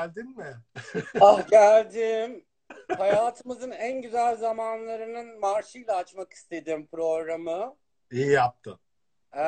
[0.00, 0.56] Geldin mi?
[1.20, 2.44] Ah geldim.
[2.98, 7.76] Hayatımızın en güzel zamanlarının marşıyla açmak istedim programı.
[8.10, 8.78] İyi yaptın.
[9.32, 9.40] Ee,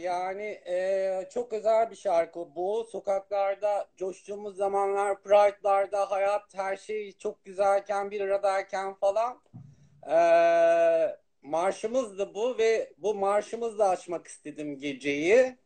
[0.00, 2.88] yani e, çok özel bir şarkı bu.
[2.92, 9.42] Sokaklarda coştuğumuz zamanlar, Pride'larda hayat her şey çok güzelken bir aradayken falan.
[10.10, 15.56] Ee, marşımızdı bu ve bu marşımızla açmak istedim geceyi.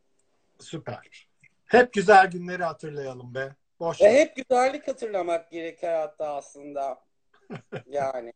[0.59, 1.29] Süper.
[1.65, 3.55] Hep güzel günleri hatırlayalım be.
[3.79, 7.07] Boş Ve hep güzellik hatırlamak gerek hayatta aslında.
[7.85, 8.33] Yani.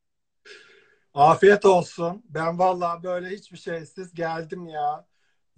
[1.13, 2.23] Afiyet olsun.
[2.29, 5.07] Ben vallahi böyle hiçbir şeysiz geldim ya.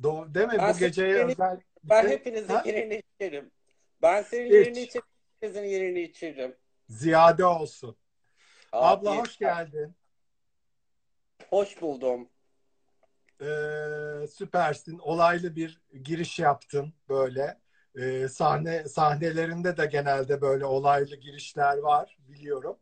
[0.04, 0.56] Do değil mi?
[0.58, 2.64] Ben Bu geceye seni- özel Ben şey- hepinizin Ha?
[2.66, 3.52] yerini içerim.
[4.02, 4.52] Ben senin Hiç.
[4.54, 5.06] yerini içerim,
[5.40, 6.56] hepinizin yerini içerim.
[6.90, 7.96] ziyade olsun.
[8.72, 9.28] Abla Afiyet.
[9.28, 9.96] hoş geldin.
[11.50, 12.30] Hoş buldum.
[13.42, 15.00] Ee, süpersin.
[15.00, 17.62] Olaylı bir giriş yaptın böyle.
[17.96, 22.78] Ee, sahne sahnelerinde de genelde böyle olaylı girişler var biliyorum.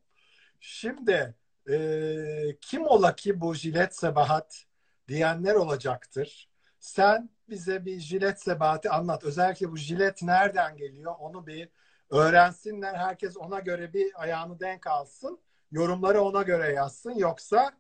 [0.60, 1.36] Şimdi
[1.70, 4.66] e, kim ola ki bu jilet sebahat
[5.08, 6.50] diyenler olacaktır.
[6.80, 9.24] Sen bize bir jilet sebahati anlat.
[9.24, 11.70] Özellikle bu jilet nereden geliyor onu bir
[12.10, 12.96] öğrensinler.
[12.96, 15.40] Herkes ona göre bir ayağını denk alsın.
[15.72, 17.12] Yorumları ona göre yazsın.
[17.12, 17.72] Yoksa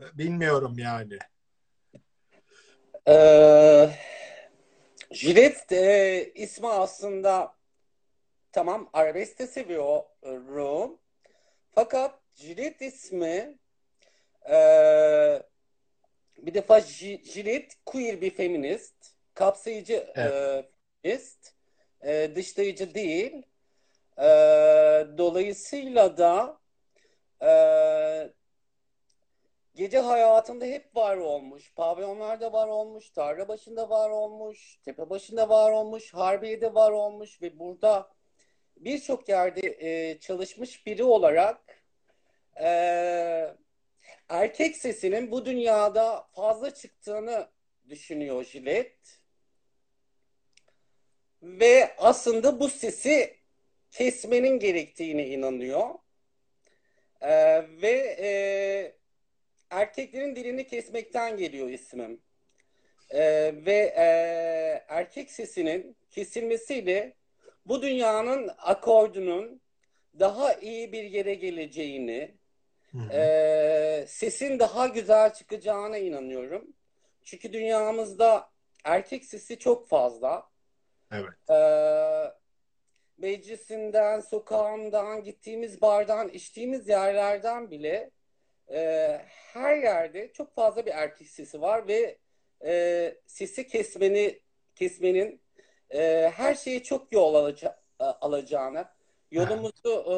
[0.00, 1.18] e, bilmiyorum yani.
[3.08, 3.90] Ee,
[5.10, 7.54] Jilet e, ismi aslında
[8.52, 10.98] tamam arabesk de seviyorum.
[11.74, 13.58] Fakat Jilet ismi
[14.50, 14.56] e,
[16.38, 18.94] bir defa Ji- Jilet queer bir feminist,
[19.34, 20.24] kapsayıcı e,
[21.02, 21.52] feminist,
[22.04, 23.42] e, dışlayıcı değil.
[24.18, 24.24] E,
[25.18, 26.58] dolayısıyla da
[27.42, 27.50] e,
[29.76, 31.72] gece hayatında hep var olmuş.
[31.74, 37.58] Pavyonlarda var olmuş, tarla başında var olmuş, tepe başında var olmuş, Harbiye'de var olmuş ve
[37.58, 38.10] burada
[38.76, 41.60] birçok yerde e, çalışmış biri olarak
[42.60, 42.68] e,
[44.28, 47.48] erkek sesinin bu dünyada fazla çıktığını
[47.88, 49.20] düşünüyor Jilet.
[51.42, 53.36] Ve aslında bu sesi
[53.90, 55.90] kesmenin gerektiğine inanıyor.
[57.20, 57.30] E,
[57.82, 58.96] ve e,
[59.70, 62.20] erkeklerin dilini kesmekten geliyor ismim.
[63.10, 64.04] Ee, ve e,
[64.88, 67.14] erkek sesinin kesilmesiyle
[67.66, 69.60] bu dünyanın akordunun
[70.18, 72.34] daha iyi bir yere geleceğini,
[72.92, 73.12] Hı hı.
[73.12, 76.64] e, sesin daha güzel çıkacağına inanıyorum.
[77.24, 78.50] Çünkü dünyamızda
[78.84, 80.48] erkek sesi çok fazla.
[81.12, 81.50] Evet.
[81.50, 82.32] Ee,
[83.18, 88.10] meclisinden, sokağından, gittiğimiz bardan, içtiğimiz yerlerden bile
[88.72, 89.20] e,
[89.52, 92.18] her yerde çok fazla bir erkek sesi var ve
[92.64, 94.40] e, sesi kesmeni
[94.74, 95.40] kesmenin
[95.90, 98.84] e, her şeye çok yol alaca- alacağını,
[99.30, 100.16] yolumuzu e,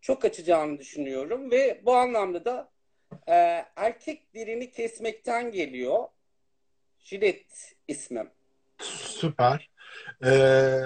[0.00, 2.70] çok açacağını düşünüyorum ve bu anlamda da
[3.26, 6.08] e, erkek dilini kesmekten geliyor.
[6.98, 8.30] Jilet ismim.
[8.78, 9.70] Süper.
[10.24, 10.82] Ee,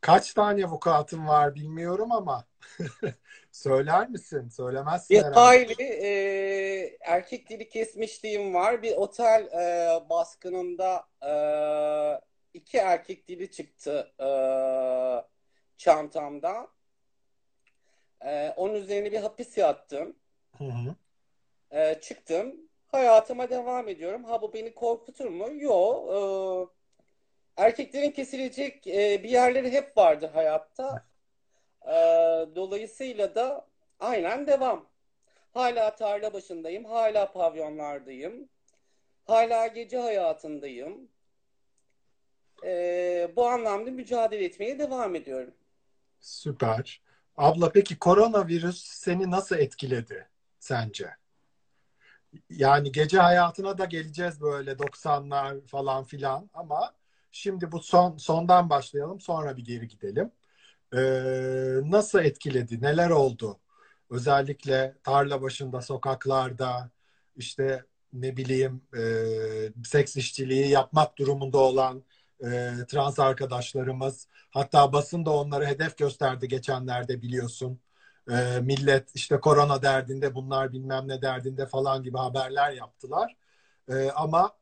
[0.00, 2.44] kaç tane vukuatın var bilmiyorum ama
[3.52, 4.48] söyler misin?
[4.48, 5.34] Söylemezsin Bir herhalde.
[5.40, 8.82] hayli e, erkek dili kesmişliğim var.
[8.82, 11.32] Bir otel e, baskınında e,
[12.54, 14.28] iki erkek dili çıktı e,
[15.76, 16.68] çantamda.
[18.24, 20.16] E, onun üzerine bir hapis yattım.
[20.58, 20.94] Hı hı.
[21.70, 22.56] E, çıktım.
[22.86, 24.24] Hayatıma devam ediyorum.
[24.24, 25.48] Ha bu beni korkutur mu?
[25.52, 26.72] Yok.
[27.56, 31.04] erkeklerin kesilecek e, bir yerleri hep vardı hayatta.
[31.86, 31.94] E,
[32.56, 33.66] dolayısıyla da
[34.00, 34.86] aynen devam.
[35.54, 36.84] Hala tarla başındayım.
[36.84, 38.48] Hala pavyonlardayım.
[39.24, 41.08] Hala gece hayatındayım.
[42.64, 45.54] E, bu anlamda mücadele etmeye devam ediyorum.
[46.20, 47.02] Süper.
[47.36, 50.28] Abla peki koronavirüs seni nasıl etkiledi
[50.58, 51.10] sence?
[52.50, 56.94] Yani gece hayatına da geleceğiz böyle 90'lar falan filan ama
[57.30, 60.32] şimdi bu son sondan başlayalım sonra bir geri gidelim.
[60.96, 62.82] Ee, nasıl etkiledi?
[62.82, 63.60] Neler oldu?
[64.10, 66.90] Özellikle tarla başında, sokaklarda
[67.36, 69.02] işte ne bileyim e,
[69.84, 72.04] seks işçiliği yapmak durumunda olan
[72.40, 72.46] e,
[72.88, 77.80] trans arkadaşlarımız hatta basın da onları hedef gösterdi geçenlerde biliyorsun.
[78.30, 83.36] E, millet işte korona derdinde bunlar bilmem ne derdinde falan gibi haberler yaptılar.
[83.88, 84.52] E, ama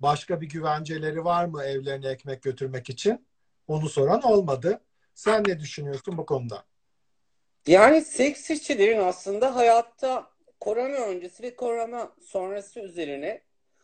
[0.00, 3.26] başka bir güvenceleri var mı evlerine ekmek götürmek için?
[3.68, 4.80] Onu soran olmadı.
[5.16, 6.64] Sen ne düşünüyorsun bu konuda?
[7.66, 10.30] Yani seks işçilerin aslında hayatta
[10.60, 13.42] korona öncesi ve korona sonrası üzerine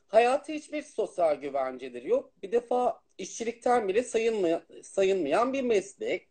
[0.09, 2.33] hayatı hiçbir sosyal güvenceleri yok.
[2.43, 6.29] Bir defa işçilikten bile sayılmayan, sayılmayan bir meslek.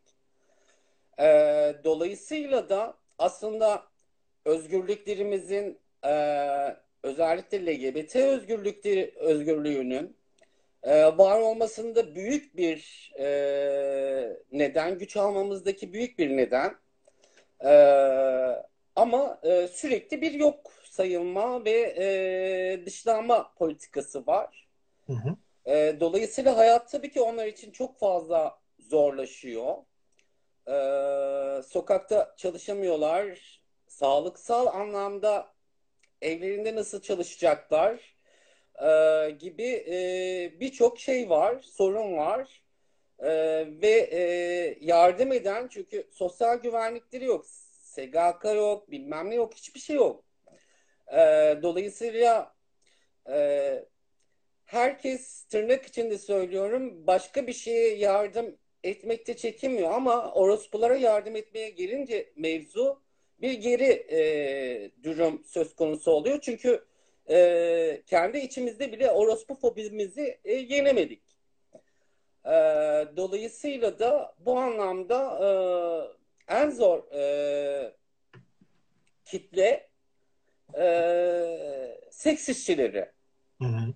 [1.20, 1.26] E,
[1.84, 3.88] dolayısıyla da aslında
[4.46, 6.14] özgürlüklerimizin e,
[7.04, 10.18] özellikle LGBT özgürlükleri, özgürlüğünün
[10.84, 13.28] e, var olmasında büyük bir e,
[14.52, 16.76] neden, güç almamızdaki büyük bir neden.
[17.64, 17.72] E,
[18.96, 24.68] ama e, sürekli bir yok sayılma ve e, dışlanma politikası var.
[25.08, 25.36] Hı hı.
[25.66, 29.76] E, dolayısıyla hayat tabii ki onlar için çok fazla zorlaşıyor.
[30.68, 30.74] E,
[31.64, 33.62] sokakta çalışamıyorlar.
[33.88, 35.54] Sağlıksal anlamda
[36.22, 38.16] evlerinde nasıl çalışacaklar
[38.82, 42.64] e, gibi e, birçok şey var, sorun var.
[43.20, 43.30] E,
[43.82, 44.22] ve e,
[44.82, 47.46] yardım eden çünkü sosyal güvenlikleri yok,
[47.82, 50.24] SGK yok, bilmem ne yok, hiçbir şey yok.
[51.14, 51.18] E,
[51.64, 52.56] dolayısıyla
[53.30, 53.86] e,
[54.66, 62.34] herkes tırnak içinde söylüyorum başka bir şeye yardım etmekte çekinmiyor ama orospulara yardım etmeye gelince
[62.36, 63.02] mevzu
[63.42, 66.40] bir geri e, durum söz konusu oluyor.
[66.42, 66.86] Çünkü
[67.32, 71.24] e, kendi içimizde bile orospu fobimizi e, yenemedik.
[72.46, 72.52] E,
[73.18, 75.40] dolayısıyla da bu anlamda
[76.48, 77.94] e, en zor e,
[79.26, 79.90] kitle
[80.78, 83.12] e, seks işçileri.
[83.62, 83.94] Hı hı.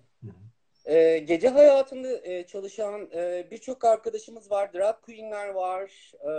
[0.86, 4.72] E, gece hayatında e, çalışan e, birçok arkadaşımız var.
[4.72, 6.12] Drag queenler var.
[6.20, 6.32] E,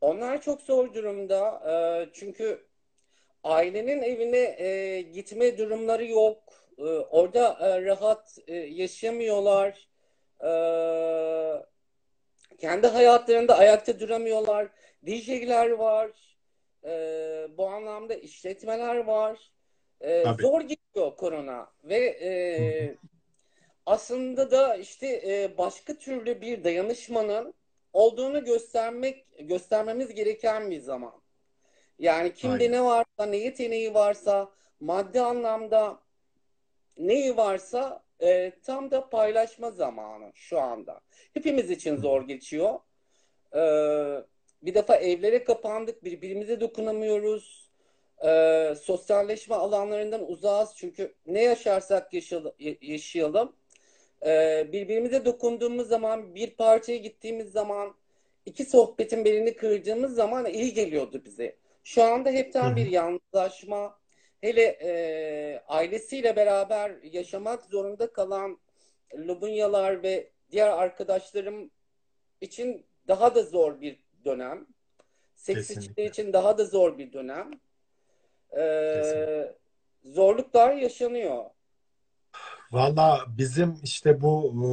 [0.00, 1.62] onlar çok zor durumda.
[1.70, 1.74] E,
[2.12, 2.66] çünkü
[3.44, 6.42] ailenin evine e, gitme durumları yok.
[6.78, 9.88] E, orada e, rahat e, yaşamıyorlar.
[10.40, 10.50] E,
[12.58, 14.68] kendi hayatlarında ayakta duramıyorlar.
[15.06, 16.10] DJ'ler var.
[16.84, 16.90] E,
[17.58, 19.50] bu anlamda işletmeler var.
[20.00, 22.30] E, zor gidiyor korona ve e,
[23.86, 27.54] aslında da işte e, başka türlü bir dayanışmanın
[27.92, 31.23] olduğunu göstermek göstermemiz gereken bir zaman.
[31.98, 32.72] Yani kimde Aynen.
[32.72, 34.50] ne varsa, ne yeteneği varsa,
[34.80, 36.00] maddi anlamda
[36.98, 41.00] neyi varsa e, tam da paylaşma zamanı şu anda.
[41.34, 42.78] Hepimiz için zor geçiyor.
[43.54, 43.60] E,
[44.62, 47.70] bir defa evlere kapandık, birbirimize dokunamıyoruz.
[48.24, 53.52] E, sosyalleşme alanlarından uzağız çünkü ne yaşarsak yaşayalım, yaşayalım
[54.26, 57.94] e, birbirimize dokunduğumuz zaman, bir parçaya gittiğimiz zaman,
[58.46, 61.56] iki sohbetin birini kırdığımız zaman iyi geliyordu bize.
[61.84, 63.98] Şu anda hepten bir yalnızlaşma,
[64.40, 68.58] hele e, ailesiyle beraber yaşamak zorunda kalan
[69.14, 71.70] Lubunyalar ve diğer arkadaşlarım
[72.40, 74.66] için daha da zor bir dönem.
[75.34, 77.50] Seksistler için daha da zor bir dönem.
[78.58, 79.54] Ee,
[80.04, 81.44] zorluklar yaşanıyor.
[82.72, 84.68] Valla bizim işte bu e,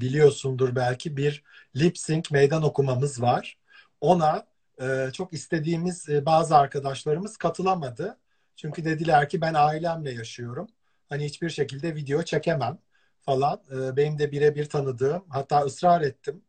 [0.00, 1.42] biliyorsundur belki bir
[1.76, 3.58] lip sync meydan okumamız var.
[4.00, 4.46] Ona
[4.80, 8.18] e, çok istediğimiz e, bazı arkadaşlarımız katılamadı.
[8.56, 10.68] Çünkü dediler ki ben ailemle yaşıyorum.
[11.08, 12.78] Hani hiçbir şekilde video çekemem
[13.20, 13.62] falan.
[13.96, 16.42] Benim de birebir tanıdığım hatta ısrar ettim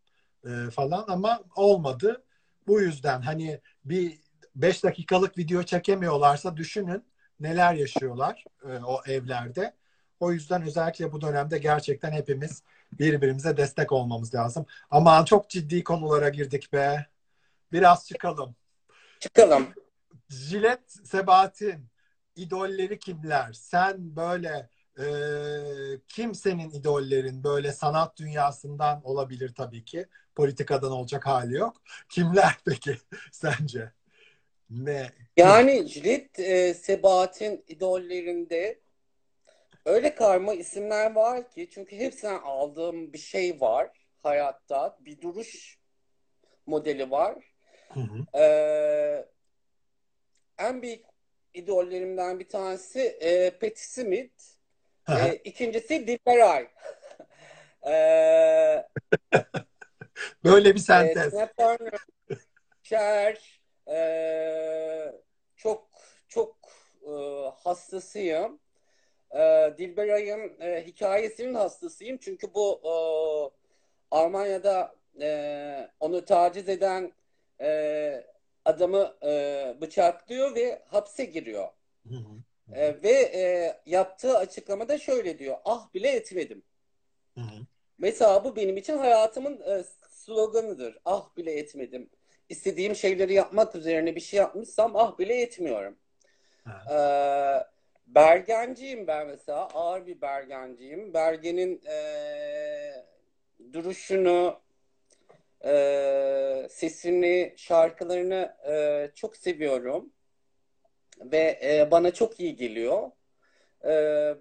[0.71, 2.24] falan ama olmadı.
[2.67, 4.19] Bu yüzden hani bir
[4.55, 7.03] 5 dakikalık video çekemiyorlarsa düşünün
[7.39, 8.45] neler yaşıyorlar
[8.86, 9.74] o evlerde.
[10.19, 12.63] O yüzden özellikle bu dönemde gerçekten hepimiz
[13.00, 14.65] birbirimize destek olmamız lazım.
[14.91, 17.12] Aman çok ciddi konulara girdik be.
[17.74, 18.56] Biraz çıkalım.
[19.20, 19.74] Çıkalım.
[20.30, 21.89] Jilet Sebahat'in
[22.36, 23.53] idolleri kimler?
[23.53, 25.06] Sen böyle e,
[26.08, 27.44] kim senin idollerin?
[27.44, 30.06] Böyle sanat dünyasından olabilir tabii ki.
[30.36, 31.82] Politikadan olacak hali yok.
[32.10, 32.98] Kimler peki
[33.32, 33.92] sence?
[34.70, 35.12] Ne?
[35.38, 38.84] Yani Jilet e, Sebahat'in idollerinde
[39.86, 43.89] Öyle karma isimler var ki çünkü hepsinden aldığım bir şey var
[44.24, 44.98] hayatta.
[45.01, 45.80] Bir duruş
[46.65, 47.52] modeli var.
[47.93, 48.39] Hı hı.
[48.39, 49.25] Ee,
[50.57, 51.05] en büyük
[51.53, 54.43] idollerimden bir tanesi e, Patti Smith.
[55.09, 56.67] E, ikincisi Dilberay.
[57.88, 58.88] ee,
[60.43, 61.33] Böyle bir sentez.
[61.33, 61.50] E,
[62.83, 65.13] Cher, e,
[65.55, 65.89] çok
[66.27, 66.57] çok
[67.07, 67.12] e,
[67.63, 68.59] hastasıyım
[69.33, 72.17] e, Dilberay'ın e, hikayesinin hastasıyım.
[72.17, 72.93] Çünkü bu e,
[74.12, 77.12] Almanya'da e, onu taciz eden
[77.63, 78.27] e,
[78.65, 81.67] adamı e, bıçaklıyor ve hapse giriyor.
[82.74, 85.58] E, ve e, yaptığı açıklamada şöyle diyor.
[85.65, 86.63] Ah bile etmedim.
[87.98, 90.98] Mesela bu benim için hayatımın e, sloganıdır.
[91.05, 92.10] Ah bile etmedim.
[92.50, 95.98] İstediğim şeyleri yapmak üzerine bir şey yapmışsam ah bile etmiyorum.
[96.91, 97.63] Ee,
[98.08, 99.67] Bergenciyim ben mesela.
[99.74, 101.13] Ağır bir bergenciyim.
[101.13, 103.05] Berge'nin e,
[103.74, 104.60] duruşunu
[105.65, 110.13] E, sesini, şarkılarını e, çok seviyorum.
[111.20, 113.12] Ve e, bana çok iyi geliyor.
[113.86, 113.89] E,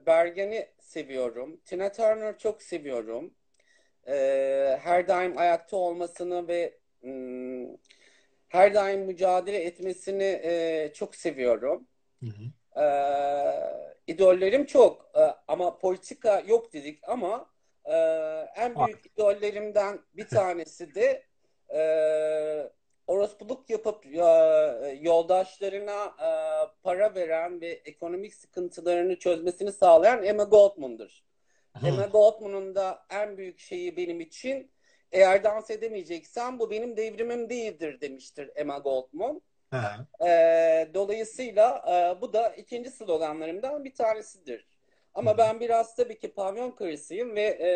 [0.07, 1.61] Bergen'i seviyorum.
[1.64, 3.35] Tina Turner çok seviyorum.
[4.09, 7.76] E, her daim ayakta olmasını ve hmm,
[8.49, 11.87] her daim mücadele etmesini e, çok seviyorum.
[12.21, 12.81] Hı hı.
[12.83, 12.87] E,
[14.07, 17.50] idollerim çok e, ama politika yok dedik ama
[17.85, 17.97] e,
[18.57, 19.07] en büyük Bak.
[19.07, 21.23] idollerimden bir tanesi de
[21.75, 21.83] e,
[23.07, 24.19] orospuluk yapıp e,
[25.01, 26.31] yoldaşlarına e,
[26.83, 31.25] para veren ve ekonomik sıkıntılarını çözmesini sağlayan Emma Goldman'dır.
[31.77, 31.87] Hı.
[31.87, 34.71] Emma Goldman'ın da en büyük şeyi benim için
[35.12, 39.43] eğer dans edemeyeceksen bu benim devrimim değildir demiştir Emma Goldman.
[40.27, 44.67] E, dolayısıyla e, bu da ikinci sloganlarımdan bir tanesidir.
[45.14, 47.71] Ama ben biraz tabii ki pavyon karısıyım ve e,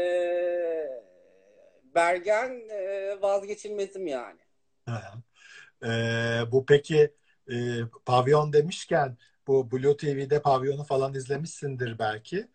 [1.94, 4.40] Bergen e, vazgeçilmezim yani.
[5.84, 5.88] E,
[6.52, 7.14] bu peki
[7.50, 7.54] e,
[8.06, 9.16] pavyon demişken
[9.46, 12.48] bu Blue TV'de pavyonu falan izlemişsindir belki.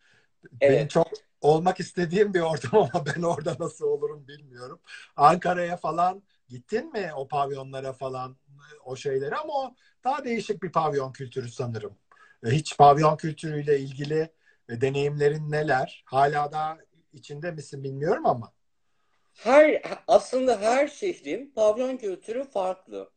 [0.62, 0.62] Evet.
[0.62, 1.08] Benim çok
[1.42, 4.80] olmak istediğim bir ortam ama ben orada nasıl olurum bilmiyorum.
[5.16, 8.38] Ankara'ya falan gittin mi o pavyonlara falan
[8.86, 11.98] o şeylere ama o daha değişik bir pavyon kültürü sanırım.
[12.46, 14.30] E, hiç pavyon kültürüyle ilgili
[14.72, 16.04] e, deneyimlerin neler?
[16.06, 16.78] Hala da
[17.14, 18.54] içinde misin bilmiyorum ama.
[19.34, 23.10] Her aslında her şehrin pavyon kültürü farklı.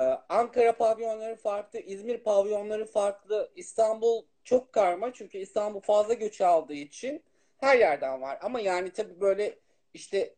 [0.00, 6.74] Ee, Ankara pavyonları farklı, İzmir pavyonları farklı, İstanbul çok karma çünkü İstanbul fazla göç aldığı
[6.74, 7.24] için
[7.58, 8.38] her yerden var.
[8.42, 9.58] Ama yani tabii böyle
[9.94, 10.34] işte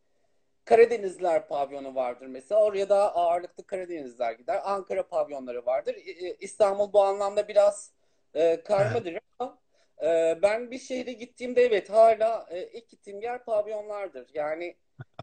[0.65, 2.63] Karadenizler pavyonu vardır mesela.
[2.63, 4.61] Oraya da ağırlıklı Karadenizler gider.
[4.65, 5.95] Ankara pavyonları vardır.
[6.39, 7.93] İstanbul bu anlamda biraz
[8.33, 9.57] e, karmadır ama
[10.03, 14.29] e, ben bir şehre gittiğimde evet hala e, ilk gittiğim yer pavyonlardır.
[14.33, 14.75] Yani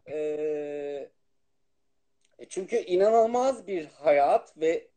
[0.09, 1.09] e,
[2.49, 4.87] çünkü inanılmaz bir hayat ve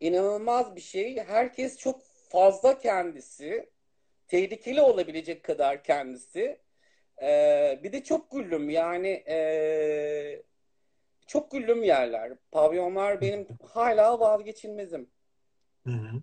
[0.00, 1.16] inanılmaz bir şey.
[1.16, 3.70] Herkes çok fazla kendisi.
[4.28, 6.60] Tehlikeli olabilecek kadar kendisi.
[7.22, 10.42] Ee, bir de çok güllüm yani e,
[11.26, 12.32] çok güllüm yerler.
[12.50, 15.10] Pavyonlar benim hala vazgeçilmezim.
[15.86, 16.22] Hı hı.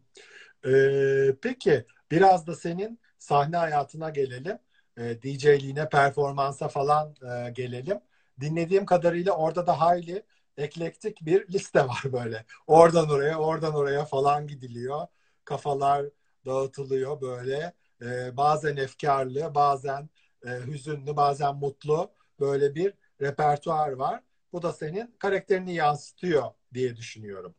[0.69, 4.59] Ee, peki biraz da senin sahne hayatına gelelim.
[4.97, 7.99] Ee, DJ'liğine, performansa falan e, gelelim.
[8.39, 10.23] Dinlediğim kadarıyla orada da hayli
[10.57, 12.45] eklektik bir liste var böyle.
[12.67, 15.07] Oradan oraya, oradan oraya falan gidiliyor.
[15.45, 16.05] Kafalar
[16.45, 17.73] dağıtılıyor böyle.
[18.01, 20.09] Ee, bazen efkarlı, bazen
[20.45, 24.23] e, hüzünlü, bazen mutlu böyle bir repertuar var.
[24.53, 27.55] Bu da senin karakterini yansıtıyor diye düşünüyorum.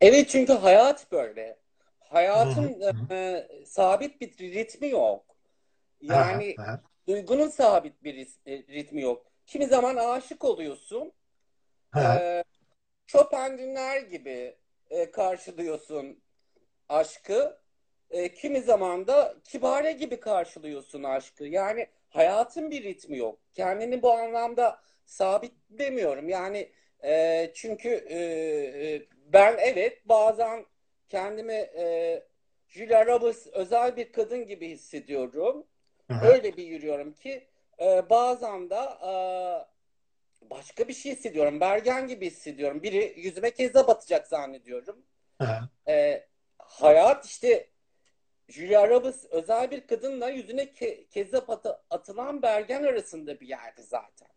[0.00, 1.58] Evet çünkü hayat böyle.
[2.10, 5.24] Hayatın e, sabit bir ritmi yok.
[6.00, 6.56] Yani
[7.06, 9.26] duygunun sabit bir e, ritmi yok.
[9.46, 11.12] Kimi zaman aşık oluyorsun.
[11.96, 12.44] E,
[13.06, 14.56] Chopin dinler gibi
[14.90, 16.22] e, karşılıyorsun
[16.88, 17.60] aşkı.
[18.10, 21.44] E, kimi zaman da kibare gibi karşılıyorsun aşkı.
[21.44, 23.38] Yani hayatın bir ritmi yok.
[23.54, 26.28] Kendini bu anlamda sabit demiyorum.
[26.28, 26.72] Yani
[27.04, 30.66] e, çünkü e, e ben evet bazen
[31.10, 32.22] kendimi e,
[32.68, 35.66] Julia Roberts özel bir kadın gibi hissediyorum.
[36.10, 36.26] Hı-hı.
[36.26, 37.48] Öyle bir yürüyorum ki
[37.80, 39.12] e, bazen de e,
[40.50, 41.60] başka bir şey hissediyorum.
[41.60, 42.82] Bergen gibi hissediyorum.
[42.82, 45.02] Biri yüzüme kezzap atacak zannediyorum.
[45.88, 46.26] E,
[46.58, 47.70] hayat işte
[48.48, 54.28] Julia Roberts özel bir kadınla yüzüne ke- kezzap atı- atılan Bergen arasında bir yerdi zaten.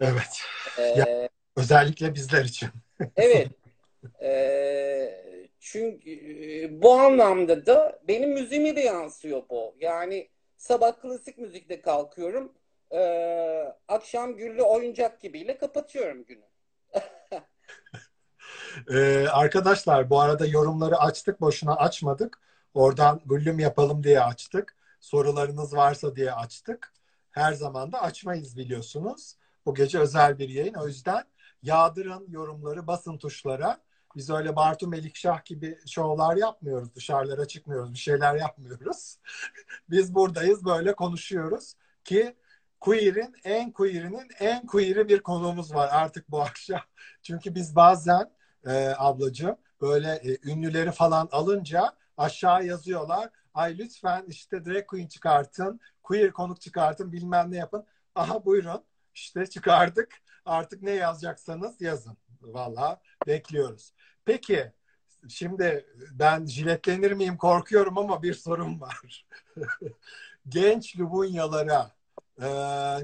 [0.00, 0.42] Evet.
[0.78, 2.68] Ee, ya, özellikle bizler için.
[3.16, 3.48] evet.
[4.22, 5.22] Ee,
[5.66, 9.74] çünkü e, bu anlamda da benim müziğime de yansıyor bu.
[9.80, 12.52] Yani sabah klasik müzikte kalkıyorum.
[12.90, 13.00] E,
[13.88, 16.44] akşam güllü oyuncak gibiyle kapatıyorum günü.
[18.90, 22.40] ee, arkadaşlar bu arada yorumları açtık boşuna açmadık.
[22.74, 24.76] Oradan bölüm yapalım diye açtık.
[25.00, 26.92] Sorularınız varsa diye açtık.
[27.30, 29.36] Her zaman da açmayız biliyorsunuz.
[29.66, 30.74] Bu gece özel bir yayın.
[30.74, 31.24] O yüzden
[31.62, 33.85] yağdırın yorumları basın tuşlara.
[34.16, 36.94] Biz öyle Bartu Melikşah gibi şovlar yapmıyoruz.
[36.94, 37.92] Dışarılara çıkmıyoruz.
[37.92, 39.18] Bir şeyler yapmıyoruz.
[39.90, 42.36] Biz buradayız böyle konuşuyoruz ki
[42.80, 46.80] queer'in en queer'inin en queer'i bir konuğumuz var artık bu akşam.
[47.22, 48.30] Çünkü biz bazen
[48.66, 53.30] e, ablacığım böyle e, ünlüleri falan alınca aşağı yazıyorlar.
[53.54, 57.84] Ay lütfen işte drag queen çıkartın, queer konuk çıkartın, bilmem ne yapın.
[58.14, 60.14] Aha buyurun işte çıkardık.
[60.44, 62.16] Artık ne yazacaksanız yazın.
[62.42, 63.92] Valla bekliyoruz.
[64.26, 64.72] Peki
[65.28, 69.26] şimdi ben jiletlenir miyim korkuyorum ama bir sorum var.
[70.48, 71.92] Genç Lubunyalara
[72.40, 72.46] e,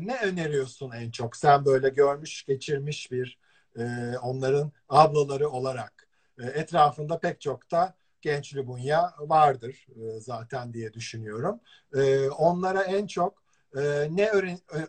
[0.06, 1.36] ne öneriyorsun en çok?
[1.36, 3.38] Sen böyle görmüş, geçirmiş bir
[3.78, 3.82] e,
[4.22, 11.60] onların ablaları olarak e, etrafında pek çok da genç Lubunya vardır e, zaten diye düşünüyorum.
[11.96, 13.42] E, onlara en çok
[13.76, 13.80] e,
[14.16, 14.30] ne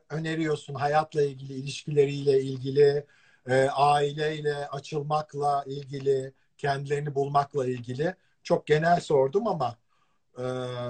[0.10, 3.06] öneriyorsun hayatla ilgili, ilişkileriyle ilgili,
[3.48, 8.16] e, aileyle açılmakla ilgili, kendilerini bulmakla ilgili?
[8.44, 9.78] Çok genel sordum ama
[10.38, 10.44] e,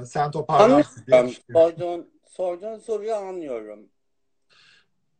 [0.06, 1.06] sen toparlarsın.
[1.54, 3.90] Sorduğun, sorduğun soruyu anlıyorum.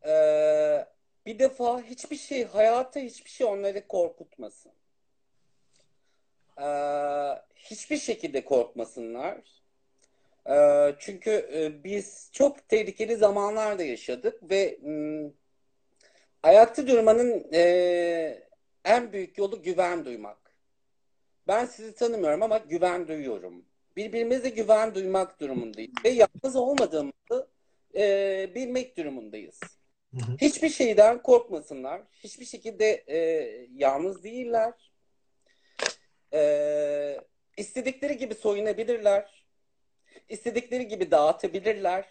[0.06, 0.86] Ee,
[1.26, 4.72] bir defa hiçbir şey, hayatta hiçbir şey onları korkutmasın.
[6.62, 6.64] Ee,
[7.56, 9.38] hiçbir şekilde korkmasınlar.
[10.50, 15.30] Ee, çünkü e, biz çok tehlikeli zamanlarda yaşadık ve m,
[16.44, 18.44] ayakta durmanın e,
[18.86, 20.38] en büyük yolu güven duymak.
[21.48, 23.66] Ben sizi tanımıyorum ama güven duyuyorum.
[23.96, 25.92] Birbirimize güven duymak durumundayız.
[26.06, 27.48] Ve yalnız olmadığımızı
[27.96, 29.60] e, bilmek durumundayız.
[30.14, 30.38] Hı hı.
[30.42, 32.02] Hiçbir şeyden korkmasınlar.
[32.12, 33.18] Hiçbir şekilde e,
[33.76, 34.92] yalnız değiller.
[36.34, 37.20] E,
[37.58, 39.46] istedikleri gibi soyunabilirler.
[40.30, 42.06] İstedikleri gibi dağıtabilirler.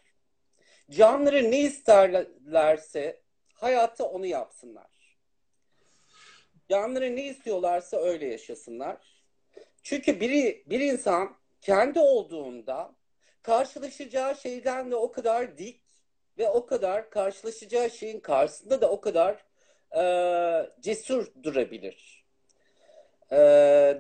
[0.91, 3.23] Canları ne isterlerse
[3.63, 5.17] hayatta onu yapsınlar.
[6.71, 9.23] Canları ne istiyorlarsa öyle yaşasınlar.
[9.83, 12.95] Çünkü biri, bir insan kendi olduğunda
[13.43, 15.83] karşılaşacağı şeyden de o kadar dik
[16.39, 19.45] ve o kadar karşılaşacağı şeyin karşısında da o kadar
[19.97, 20.03] e,
[20.81, 22.25] cesur durabilir.
[23.33, 23.37] E,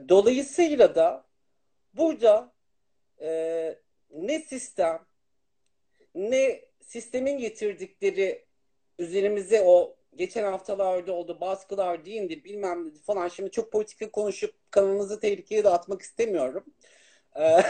[0.08, 1.24] dolayısıyla da
[1.94, 2.52] burada
[3.20, 3.78] e,
[4.10, 5.06] ne sistem
[6.14, 8.51] ne sistemin getirdikleri
[9.02, 15.20] üzerimize o geçen haftalarda oldu baskılar değildi bilmem ne falan şimdi çok politika konuşup kanalınızı
[15.20, 16.64] tehlikeye de atmak istemiyorum.
[17.36, 17.62] Ee,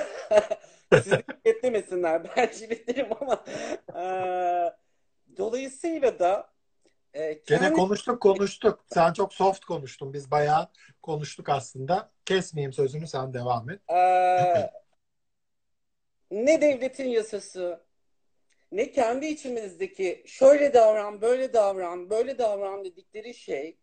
[1.03, 2.37] sizi etlemesinler.
[2.37, 3.45] Ben ciletlerim ama
[4.01, 4.05] e,
[5.37, 6.51] dolayısıyla da
[7.15, 7.65] e, kendi...
[7.65, 8.85] Gene konuştuk konuştuk.
[8.95, 10.13] Sen çok soft konuştun.
[10.13, 10.69] Biz bayağı
[11.03, 12.11] konuştuk aslında.
[12.25, 13.81] Kesmeyeyim sözünü sen devam et.
[13.91, 14.71] Ee,
[16.31, 17.81] ne devletin yasası
[18.73, 23.77] ne kendi içimizdeki şöyle davran, böyle davran, böyle davran dedikleri şey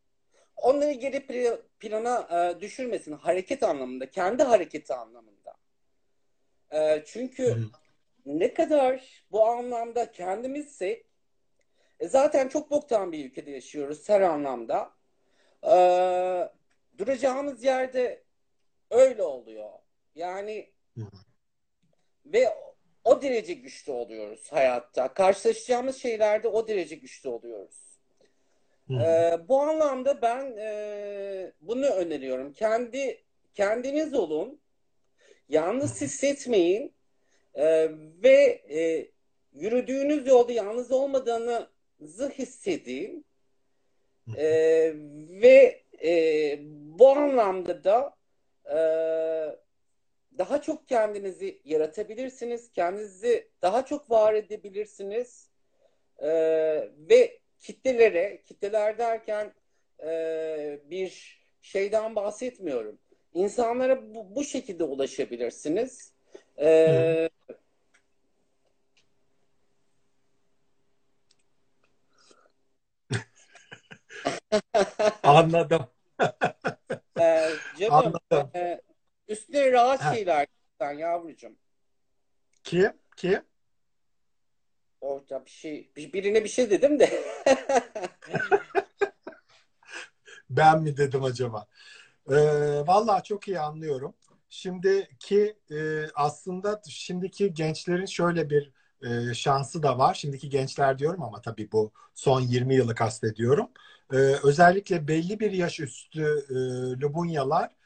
[0.55, 1.25] onları geri
[1.79, 5.55] plana e, düşürmesin hareket anlamında, kendi hareketi anlamında.
[6.71, 7.69] E, çünkü Hı.
[8.25, 11.05] ne kadar bu anlamda kendimizsek
[11.99, 14.91] e, zaten çok boktan bir ülkede yaşıyoruz her anlamda.
[15.63, 15.73] E,
[16.97, 18.23] duracağımız yerde
[18.91, 19.69] öyle oluyor.
[20.15, 21.01] Yani Hı.
[22.25, 22.49] ve
[23.09, 25.13] o derece güçlü oluyoruz hayatta.
[25.13, 27.89] Karşılaşacağımız şeylerde o derece güçlü oluyoruz.
[28.91, 32.53] Ee, bu anlamda ben e, bunu öneriyorum.
[32.53, 34.59] Kendi kendiniz olun,
[35.49, 36.93] yalnız hissetmeyin
[37.53, 37.89] e,
[38.23, 39.11] ve e,
[39.53, 43.25] yürüdüğünüz yolda yalnız olmadığınızı hissedin
[44.37, 44.45] e,
[45.41, 46.59] ve e,
[46.99, 48.15] bu anlamda da
[48.65, 48.79] e,
[50.39, 55.49] daha çok kendinizi yaratabilirsiniz, kendinizi daha çok var edebilirsiniz
[56.19, 56.29] e,
[57.09, 59.53] ve kitlelere, kitleler derken
[60.03, 62.99] e, bir şeyden bahsetmiyorum.
[63.33, 66.13] İnsanlara bu, bu şekilde ulaşabilirsiniz.
[66.59, 67.29] E,
[75.23, 75.87] Anladım.
[77.19, 77.49] ee,
[77.79, 78.51] canım, Anladım.
[78.55, 78.81] E,
[79.29, 80.15] Üstüne rahat ha.
[80.15, 80.47] şeyler
[80.79, 81.55] sen yavrucuğum.
[82.63, 82.93] Kim?
[83.17, 83.41] Kim?
[85.01, 87.23] Orada bir şey, birine bir şey dedim de.
[90.49, 91.67] ben mi dedim acaba?
[92.29, 92.35] Ee,
[92.87, 94.13] vallahi çok iyi anlıyorum.
[94.49, 100.13] Şimdiki e, aslında şimdiki gençlerin şöyle bir e, şansı da var.
[100.13, 103.69] Şimdiki gençler diyorum ama tabii bu son 20 yılı kastediyorum.
[104.13, 106.53] Ee, özellikle belli bir yaş üstü e,
[107.01, 107.78] Lubunyalar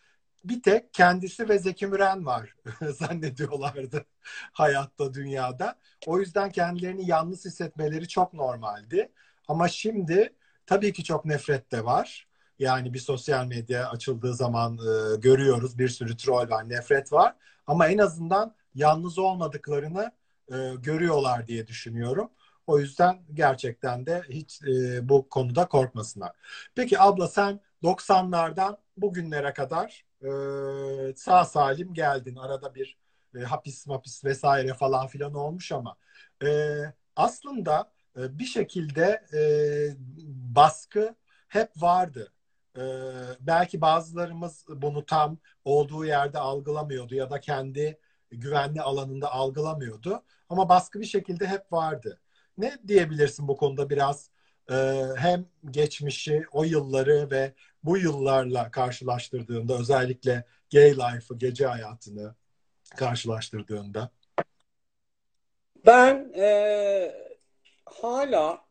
[0.44, 4.06] bir tek kendisi ve Zeki Müren var zannediyorlardı
[4.54, 5.76] hayatta, dünyada.
[6.08, 9.12] O yüzden kendilerini yalnız hissetmeleri çok normaldi.
[9.48, 10.34] Ama şimdi
[10.66, 12.28] tabii ki çok nefret de var.
[12.60, 17.36] Yani bir sosyal medya açıldığı zaman e, görüyoruz bir sürü troll var, nefret var.
[17.68, 20.12] Ama en azından yalnız olmadıklarını
[20.52, 22.30] e, görüyorlar diye düşünüyorum.
[22.68, 26.32] O yüzden gerçekten de hiç e, bu konuda korkmasınlar.
[26.76, 32.36] Peki abla sen 90'lardan bugünlere kadar e, sağ salim geldin.
[32.36, 32.98] Arada bir
[33.36, 35.96] e, hapis mapis vesaire falan filan olmuş ama
[36.46, 36.80] e,
[37.16, 39.40] aslında e, bir şekilde e,
[40.56, 41.16] baskı
[41.48, 42.34] hep vardı.
[42.78, 42.82] E,
[43.40, 48.00] belki bazılarımız bunu tam olduğu yerde algılamıyordu ya da kendi
[48.32, 50.24] güvenli alanında algılamıyordu.
[50.50, 52.20] Ama baskı bir şekilde hep vardı.
[52.58, 54.30] Ne diyebilirsin bu konuda biraz
[54.72, 62.36] e, hem geçmişi, o yılları ve bu yıllarla karşılaştırdığında özellikle gay life'ı, gece hayatını
[62.98, 64.12] karşılaştırdığında?
[65.86, 67.12] Ben e,
[67.86, 68.65] hala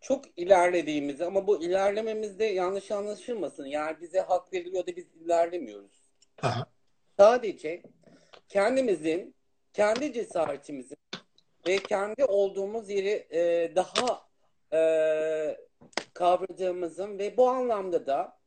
[0.00, 3.66] çok ilerlediğimiz ama bu ilerlememizde yanlış anlaşılmasın.
[3.66, 6.10] Yani bize hak veriliyor da biz ilerlemiyoruz.
[6.42, 6.66] Aha.
[7.18, 7.82] Sadece
[8.48, 9.34] kendimizin,
[9.72, 10.96] kendi cesaretimizin
[11.66, 14.28] ve kendi olduğumuz yeri e, daha
[14.72, 14.78] e,
[16.14, 18.38] kavradığımızın ve bu anlamda da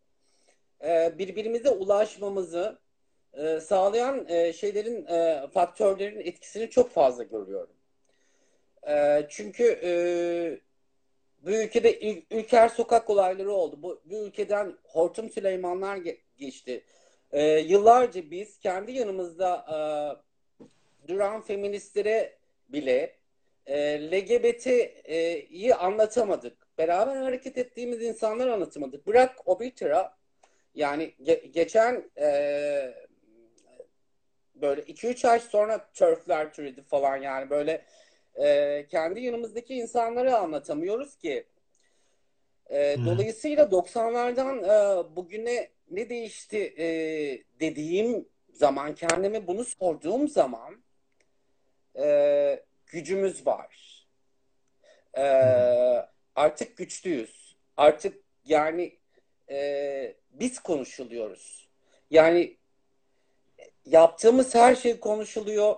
[0.86, 2.80] e, birbirimize ulaşmamızı
[3.34, 7.76] e, sağlayan e, şeylerin, e, faktörlerin etkisini çok fazla görüyorum.
[8.88, 9.92] E, çünkü e,
[11.46, 13.76] bu ülkede ül- ülker sokak olayları oldu.
[13.84, 16.84] Bu, bu ülkeden Hortum Süleymanlar ge- geçti.
[17.32, 19.78] E, yıllarca biz kendi yanımızda e,
[21.08, 22.38] duran feministlere
[22.70, 23.16] bile
[23.66, 26.67] e, LGBT'yi anlatamadık.
[26.78, 29.08] Beraber hareket ettiğimiz insanları anlatamadık.
[29.08, 30.18] Bırak o bir tıra
[30.76, 32.94] yani ge- geçen e,
[34.56, 37.86] böyle 2-3 ay sonra törfler türedi falan yani böyle
[38.36, 41.48] e, kendi yanımızdaki insanları anlatamıyoruz ki.
[42.70, 43.06] E, Hı.
[43.06, 46.88] dolayısıyla 90'lardan e, bugüne ne değişti e,
[47.60, 50.84] dediğim zaman kendime bunu sorduğum zaman
[52.00, 53.88] e, gücümüz var.
[55.18, 55.24] E,
[56.38, 57.56] artık güçlüyüz.
[57.78, 58.98] Artık yani
[59.50, 61.70] e, biz konuşuluyoruz.
[62.12, 62.58] Yani
[63.86, 65.76] yaptığımız her şey konuşuluyor.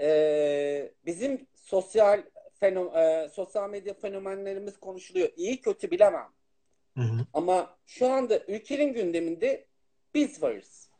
[0.00, 2.22] E, bizim sosyal
[2.60, 5.28] fenom e, sosyal medya fenomenlerimiz konuşuluyor.
[5.36, 6.28] İyi kötü bilemem.
[6.96, 7.26] Hı hı.
[7.32, 9.66] Ama şu anda ülkenin gündeminde
[10.14, 10.90] biz varız.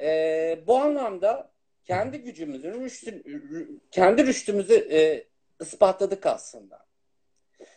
[0.00, 1.52] E, bu anlamda
[1.84, 5.26] kendi gücümüzün rüştü, rü- kendi rüştümüzü e,
[5.60, 6.85] ispatladık aslında.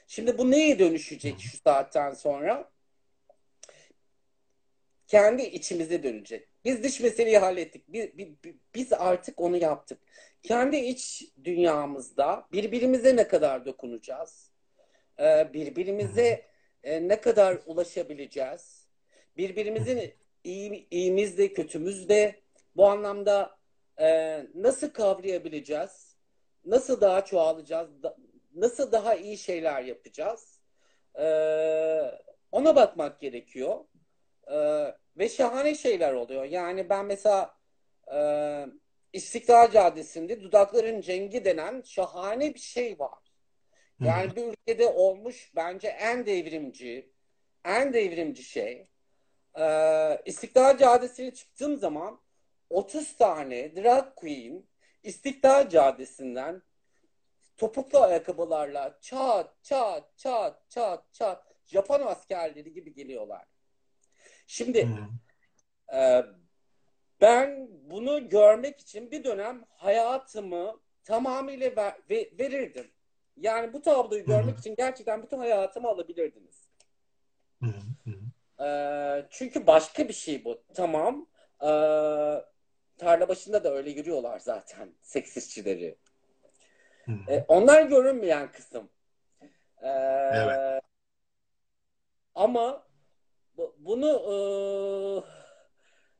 [0.09, 2.71] Şimdi bu neye dönüşecek şu saatten sonra?
[5.07, 6.47] Kendi içimize dönecek.
[6.65, 7.83] Biz dış meseleyi hallettik.
[7.87, 9.99] Biz, bi- biz artık onu yaptık.
[10.43, 14.51] Kendi iç dünyamızda birbirimize ne kadar dokunacağız?
[15.19, 16.45] Ee, birbirimize
[16.83, 18.87] e, ne kadar ulaşabileceğiz?
[19.37, 22.41] Birbirimizin iyi, iyimizde, kötümüzde
[22.75, 23.57] bu anlamda
[23.99, 26.15] e, nasıl kavrayabileceğiz?
[26.65, 27.89] Nasıl daha çoğalacağız?
[28.61, 30.59] Nasıl daha iyi şeyler yapacağız?
[31.19, 32.11] Ee,
[32.51, 33.85] ona bakmak gerekiyor.
[34.51, 36.43] Ee, ve şahane şeyler oluyor.
[36.43, 37.55] Yani ben mesela
[38.13, 38.19] e,
[39.13, 43.19] İstiklal Caddesi'nde Dudakların Cengi denen şahane bir şey var.
[43.99, 47.11] Yani bir ülkede olmuş bence en devrimci,
[47.65, 48.87] en devrimci şey.
[49.59, 52.21] Ee, İstiklal Caddesi'ne çıktığım zaman
[52.69, 54.63] 30 tane drag queen
[55.03, 56.61] İstiklal Caddesi'nden
[57.59, 63.45] topuklu ayakkabılarla çat çat çat çat çat Japon askerleri gibi geliyorlar.
[64.47, 65.97] Şimdi hı.
[65.97, 66.25] e,
[67.21, 72.91] ben bunu görmek için bir dönem hayatımı tamamıyla ver- ve- verirdim.
[73.37, 76.69] Yani bu tabloyu görmek için gerçekten bütün hayatımı alabilirdiniz.
[77.63, 77.73] Hı.
[78.63, 80.63] Ee, çünkü başka bir şey bu.
[80.73, 81.27] Tamam.
[81.61, 81.67] Ee,
[82.97, 85.97] tarla başında da öyle yürüyorlar zaten seksistçileri.
[87.05, 87.11] Hı.
[87.29, 88.89] Ee, onlar görünmeyen kısım.
[89.81, 89.87] Ee,
[90.33, 90.83] Evet.
[92.35, 92.87] Ama
[93.57, 94.09] bu- bunu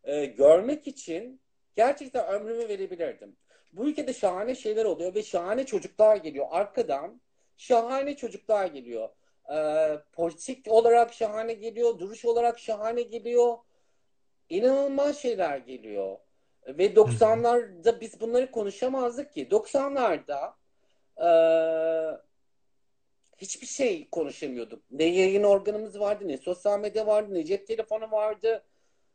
[0.03, 1.41] e, e, görmek için
[1.75, 3.37] gerçekten ömrümü verebilirdim.
[3.73, 6.47] Bu ülkede şahane şeyler oluyor ve şahane çocuklar geliyor.
[6.51, 7.21] Arkadan
[7.57, 9.09] şahane çocuklar geliyor.
[9.53, 13.57] Ee, politik olarak şahane geliyor, duruş olarak şahane geliyor.
[14.49, 16.17] İnanılmaz şeyler geliyor.
[16.67, 19.47] Ve 90'larda biz bunları konuşamazdık ki.
[19.51, 20.53] 90'larda
[21.19, 22.17] eee,
[23.37, 24.83] hiçbir şey konuşamıyorduk.
[24.91, 28.63] Ne yayın organımız vardı, ne sosyal medya vardı, ne cep telefonu vardı.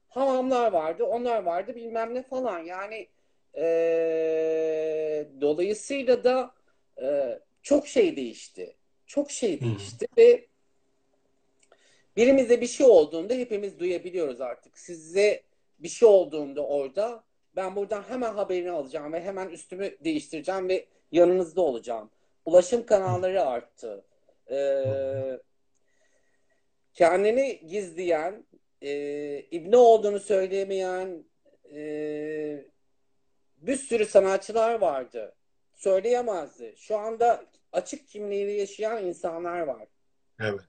[0.08, 2.58] Hamamlar vardı, onlar vardı bilmem ne falan.
[2.58, 3.08] Yani
[3.56, 6.54] eee, dolayısıyla da
[7.02, 8.76] eee, çok şey değişti.
[9.06, 10.46] Çok şey değişti ve
[12.16, 14.78] birimize bir şey olduğunda hepimiz duyabiliyoruz artık.
[14.78, 15.42] Size
[15.78, 17.24] bir şey olduğunda orada
[17.56, 22.10] ben buradan hemen haberini alacağım ve hemen üstümü değiştireceğim ve yanınızda olacağım.
[22.44, 24.04] Ulaşım kanalları arttı.
[24.50, 25.40] Ee,
[26.92, 28.46] kendini gizleyen,
[28.82, 28.92] e,
[29.40, 31.24] ibne olduğunu söyleyemeyen
[31.74, 32.64] e,
[33.56, 35.34] bir sürü sanatçılar vardı.
[35.74, 36.74] Söyleyemezdi.
[36.76, 39.88] Şu anda açık kimliğiyle yaşayan insanlar var.
[40.40, 40.60] Evet.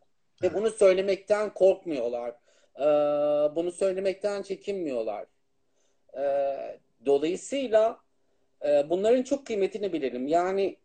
[0.43, 2.35] Ve bunu söylemekten korkmuyorlar.
[2.79, 2.85] Ee,
[3.55, 5.25] bunu söylemekten çekinmiyorlar.
[6.17, 8.04] Ee, dolayısıyla
[8.65, 10.27] e, bunların çok kıymetini bilelim.
[10.27, 10.77] Yani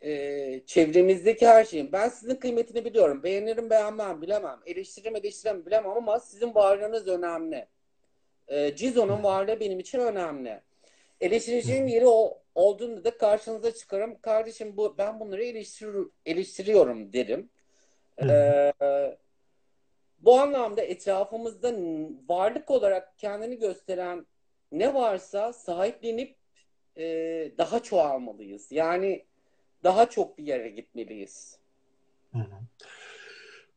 [0.00, 1.92] e, çevremizdeki her şeyin.
[1.92, 3.22] Ben sizin kıymetini biliyorum.
[3.22, 4.60] Beğenirim beğenmem bilemem.
[4.66, 7.66] Eleştiririm eleştiremem bilemem ama sizin varlığınız önemli.
[8.48, 10.60] E, Cizo'nun varlığı benim için önemli.
[11.20, 14.20] Eleştireceğim yeri o, olduğunda da karşınıza çıkarım.
[14.20, 15.88] Kardeşim bu ben bunları eleştir,
[16.26, 17.50] eleştiriyorum derim.
[18.22, 18.72] E,
[20.18, 21.72] bu anlamda etrafımızda
[22.28, 24.26] varlık olarak kendini gösteren
[24.72, 26.36] ne varsa sahiplenip
[26.96, 27.04] e,
[27.58, 28.72] daha çoğalmalıyız.
[28.72, 29.24] Yani
[29.84, 31.58] daha çok bir yere gitmeliyiz.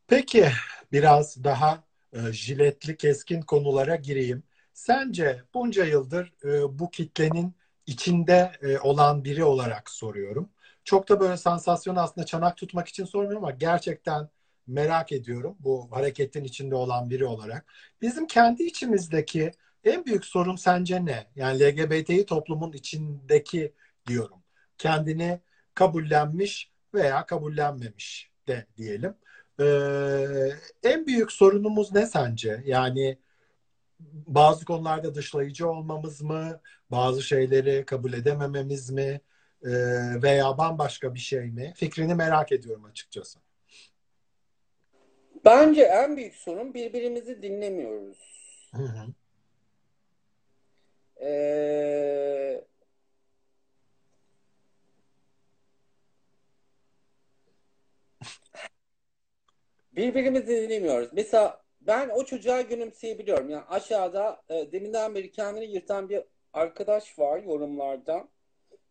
[0.06, 0.48] Peki
[0.92, 4.42] biraz daha e, jiletli keskin konulara gireyim.
[4.72, 7.54] Sence bunca yıldır e, bu kitlenin
[7.86, 10.50] içinde e, olan biri olarak soruyorum.
[10.84, 14.28] Çok da böyle sansasyon aslında çanak tutmak için sormuyorum ama gerçekten
[14.66, 17.66] merak ediyorum bu hareketin içinde olan biri olarak.
[18.02, 19.52] Bizim kendi içimizdeki
[19.84, 21.26] en büyük sorun sence ne?
[21.36, 23.72] Yani LGBTİ toplumun içindeki
[24.06, 24.42] diyorum.
[24.78, 25.40] Kendini
[25.74, 29.14] kabullenmiş veya kabullenmemiş de diyelim.
[29.60, 29.64] Ee,
[30.82, 32.62] en büyük sorunumuz ne sence?
[32.66, 33.18] Yani
[34.26, 36.60] bazı konularda dışlayıcı olmamız mı?
[36.90, 39.20] Bazı şeyleri kabul edemememiz mi?
[39.64, 39.70] Ee,
[40.22, 41.72] veya bambaşka bir şey mi?
[41.76, 43.38] Fikrini merak ediyorum açıkçası.
[45.44, 48.18] Bence en büyük sorun birbirimizi dinlemiyoruz.
[48.74, 49.06] Hı hı.
[51.20, 52.64] Ee,
[59.92, 61.08] birbirimizi dinlemiyoruz.
[61.12, 63.50] Mesela ben o çocuğa gülümseyebiliyorum.
[63.50, 68.28] Yani aşağıda e, deminden beri kendini yırtan bir arkadaş var yorumlarda.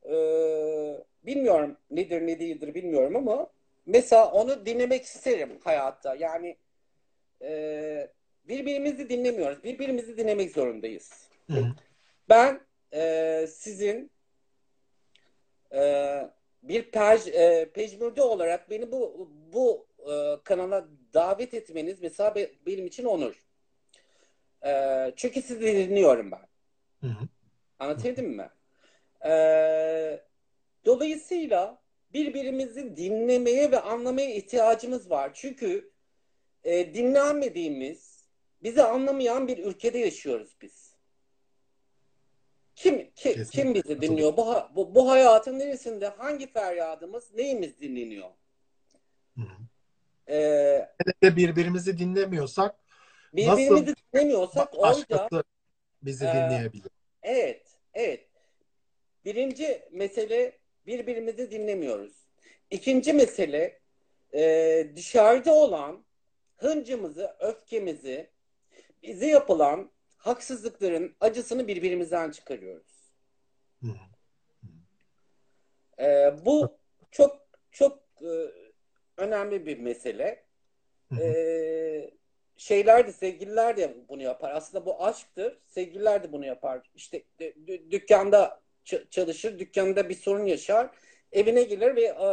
[0.05, 3.47] Ee, bilmiyorum nedir ne değildir bilmiyorum ama
[3.85, 6.15] mesela onu dinlemek isterim hayatta.
[6.15, 6.57] Yani
[7.41, 8.11] e,
[8.47, 9.63] birbirimizi dinlemiyoruz.
[9.63, 11.29] Birbirimizi dinlemek zorundayız.
[11.51, 11.65] Hı.
[12.29, 12.61] Ben
[12.93, 14.11] e, sizin
[15.73, 16.31] e,
[16.63, 22.85] bir pej, e, pejmürde olarak beni bu bu e, kanala davet etmeniz mesela be, benim
[22.87, 23.45] için onur.
[24.65, 26.47] E, çünkü sizi dinliyorum ben.
[27.07, 27.27] Hı hı.
[27.79, 28.49] Anlatabildim mi?
[29.25, 29.31] E,
[30.85, 31.81] dolayısıyla
[32.13, 35.31] birbirimizi dinlemeye ve anlamaya ihtiyacımız var.
[35.33, 35.91] Çünkü
[36.63, 38.27] e, dinlenmediğimiz,
[38.63, 40.86] bizi anlamayan bir ülkede yaşıyoruz biz.
[42.77, 44.37] Kim ki, kim bizi dinliyor?
[44.37, 48.29] Bu, bu, bu hayatın neresinde hangi feryadımız, neyimiz dinleniyor?
[49.35, 50.33] Hı hı.
[50.33, 50.89] Ee,
[51.23, 52.75] birbirimizi dinlemiyorsak
[53.33, 55.43] birbirimizi nasıl dinlemiyorsak orada
[56.01, 56.91] bizi e, dinleyebilir?
[57.23, 58.27] Evet, evet.
[59.25, 62.13] Birinci mesele birbirimizi dinlemiyoruz.
[62.71, 63.79] İkinci mesele
[64.33, 66.05] e, dışarıda olan
[66.57, 68.29] hıncımızı, öfkemizi,
[69.03, 72.97] bize yapılan haksızlıkların acısını birbirimizden çıkarıyoruz.
[75.99, 76.77] Ee, bu
[77.11, 78.31] çok çok e,
[79.17, 80.43] önemli bir mesele.
[81.19, 82.11] Ee,
[82.57, 84.51] şeyler de sevgililer de bunu yapar.
[84.51, 85.59] Aslında bu aşktır.
[85.65, 86.89] Sevgililer de bunu yapar.
[86.95, 87.23] İşte
[87.91, 88.61] dükkanda
[89.09, 90.89] çalışır, dükkanda bir sorun yaşar,
[91.31, 92.27] evine gelir ve e,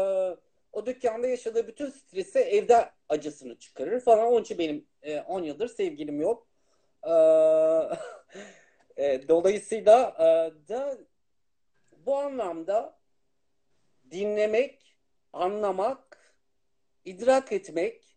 [0.72, 4.26] o dükkanda yaşadığı bütün stresi evde acısını çıkarır falan.
[4.26, 4.86] Onun için benim
[5.26, 6.46] 10 e, yıldır sevgilim yok.
[8.96, 10.24] e, dolayısıyla e,
[10.68, 10.98] da
[11.96, 12.98] bu anlamda
[14.10, 14.96] dinlemek,
[15.32, 16.34] anlamak,
[17.04, 18.16] idrak etmek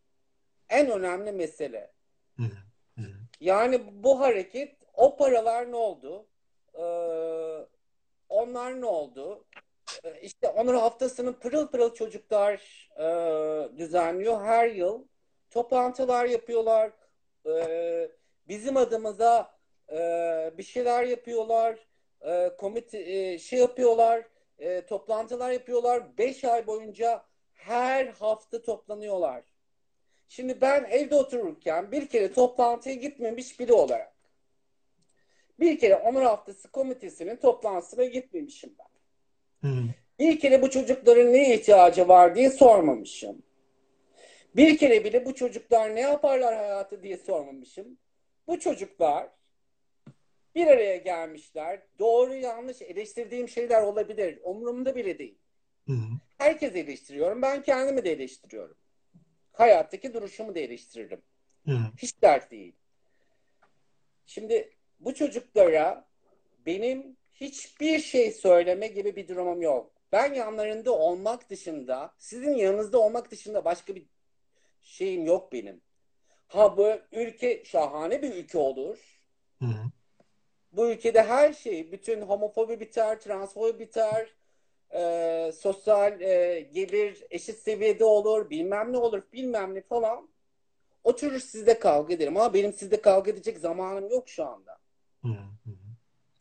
[0.70, 1.92] en önemli mesele.
[3.40, 6.28] Yani bu hareket, o paralar ne oldu?
[6.74, 7.68] Ee,
[8.30, 9.46] onlar ne oldu?
[10.04, 15.08] Ee, işte onur haftasını pırıl pırıl çocuklar e, düzenliyor her yıl.
[15.50, 16.92] Toplantılar yapıyorlar.
[17.46, 18.12] E,
[18.48, 19.58] bizim adımıza
[19.92, 19.98] e,
[20.58, 21.88] bir şeyler yapıyorlar,
[22.22, 24.28] e, komite e, şey yapıyorlar,
[24.60, 26.18] e, toplantılar yapıyorlar.
[26.18, 29.44] Beş ay boyunca her hafta toplanıyorlar.
[30.28, 34.18] Şimdi ben evde otururken bir kere toplantıya gitmemiş biri olarak
[35.60, 38.88] bir kere Onur Haftası Komitesi'nin toplantısına gitmemişim ben.
[39.70, 39.90] Hmm.
[40.20, 43.44] Bir kere bu çocukların ne ihtiyacı var diye sormamışım.
[44.56, 47.98] Bir kere bile bu çocuklar ne yaparlar hayatı diye sormamışım.
[48.48, 49.30] Bu çocuklar
[50.56, 51.82] bir araya gelmişler.
[52.00, 54.40] Doğru yanlış eleştirdiğim şeyler olabilir.
[54.44, 55.38] Umurumda bile değil.
[55.88, 56.10] Hı hı.
[56.38, 57.42] Herkes eleştiriyorum.
[57.42, 58.78] Ben kendimi de eleştiriyorum.
[59.52, 61.22] Hayattaki duruşumu da eleştiririm.
[61.66, 61.92] Hı hı.
[61.98, 62.76] Hiç dert değil.
[64.26, 66.08] Şimdi bu çocuklara
[66.66, 69.92] benim hiçbir şey söyleme gibi bir durumum yok.
[70.12, 74.06] Ben yanlarında olmak dışında, sizin yanınızda olmak dışında başka bir
[74.82, 75.82] şeyim yok benim.
[76.48, 79.22] Ha bu ülke şahane bir ülke olur.
[79.60, 79.92] Hı hı.
[80.72, 84.34] Bu ülkede her şey, bütün homofobi biter, transfobi biter,
[84.94, 90.30] e, sosyal e, gelir eşit seviyede olur, bilmem ne olur, bilmem ne falan.
[91.04, 94.78] Oturur sizde kavga ederim ama benim sizde kavga edecek zamanım yok şu anda.
[95.22, 95.72] Hı hı.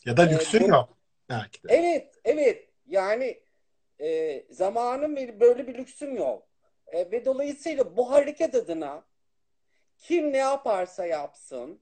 [0.04, 0.88] Ya da lüksün Ee, yok
[1.28, 1.68] belki de.
[1.70, 2.68] Evet, evet.
[2.86, 3.40] Yani
[4.00, 6.42] e, zamanım böyle bir lüksüm yok.
[6.86, 9.04] E, ve dolayısıyla bu hareket adına
[9.98, 11.80] kim ne yaparsa yapsın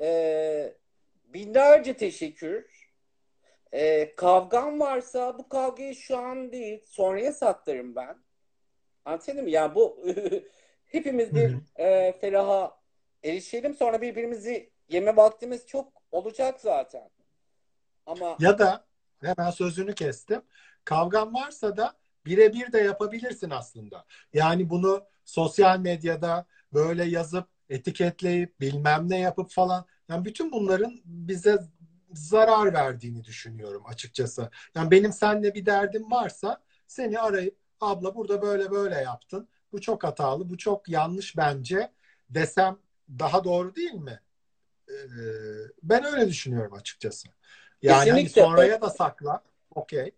[0.00, 0.76] e,
[1.24, 2.86] binlerce teşekkür.
[3.72, 8.16] E, kavgam varsa bu kavgayı şu an değil sonraya saklarım ben.
[9.04, 9.50] Anladın mı?
[9.50, 10.04] Yani bu
[10.86, 12.80] hepimiz bir Hı e, feraha
[13.24, 17.10] erişelim sonra birbirimizi yeme vaktimiz çok olacak zaten.
[18.06, 18.84] Ama Ya da
[19.20, 20.42] hemen sözünü kestim.
[20.84, 24.04] Kavgan varsa da birebir de yapabilirsin aslında.
[24.32, 29.86] Yani bunu sosyal medyada böyle yazıp etiketleyip bilmem ne yapıp falan.
[30.08, 31.58] Yani bütün bunların bize
[32.12, 34.50] zarar verdiğini düşünüyorum açıkçası.
[34.74, 39.48] Yani benim seninle bir derdim varsa seni arayıp abla burada böyle böyle yaptın.
[39.72, 41.92] Bu çok hatalı, bu çok yanlış bence
[42.30, 44.20] desem daha doğru değil mi?
[44.88, 44.92] Ee,
[45.82, 47.28] ben öyle düşünüyorum açıkçası.
[47.82, 48.42] Yani hani Kesinlikle.
[48.42, 49.42] sonraya da sakla.
[49.74, 50.14] Okey.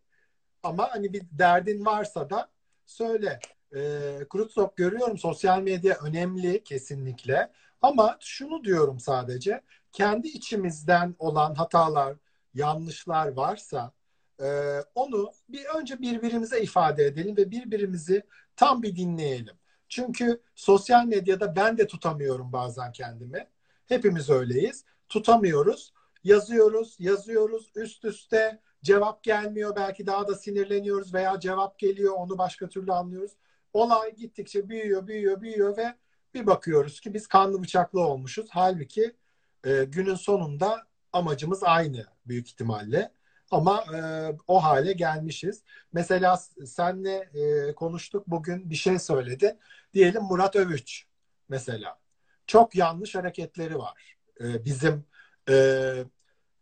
[0.63, 2.51] Ama hani bir derdin varsa da
[2.87, 3.41] söyle.
[3.77, 7.53] Ee, Kurutsop görüyorum sosyal medya önemli kesinlikle.
[7.83, 9.63] Ama şunu diyorum sadece.
[9.93, 12.17] Kendi içimizden olan hatalar,
[12.55, 13.93] yanlışlar varsa
[14.41, 18.23] e, onu bir önce birbirimize ifade edelim ve birbirimizi
[18.57, 19.57] tam bir dinleyelim.
[19.89, 23.49] Çünkü sosyal medyada ben de tutamıyorum bazen kendimi.
[23.87, 24.85] Hepimiz öyleyiz.
[25.09, 25.93] Tutamıyoruz.
[26.25, 29.77] Yazıyoruz, yazıyoruz üst üste cevap gelmiyor.
[29.77, 33.33] Belki daha da sinirleniyoruz veya cevap geliyor onu başka türlü anlıyoruz.
[33.73, 35.95] Olay gittikçe büyüyor, büyüyor, büyüyor ve
[36.35, 38.47] bir bakıyoruz ki biz kanlı bıçaklı olmuşuz.
[38.51, 39.17] Halbuki
[39.65, 43.13] e, günün sonunda amacımız aynı büyük ihtimalle.
[43.51, 44.01] Ama e,
[44.47, 45.63] o hale gelmişiz.
[45.93, 49.59] Mesela senle e, konuştuk bugün bir şey söyledin.
[49.95, 51.07] Diyelim Murat Övüç
[51.49, 51.99] mesela.
[52.47, 54.17] Çok yanlış hareketleri var.
[54.41, 55.05] E, bizim
[55.51, 55.55] e,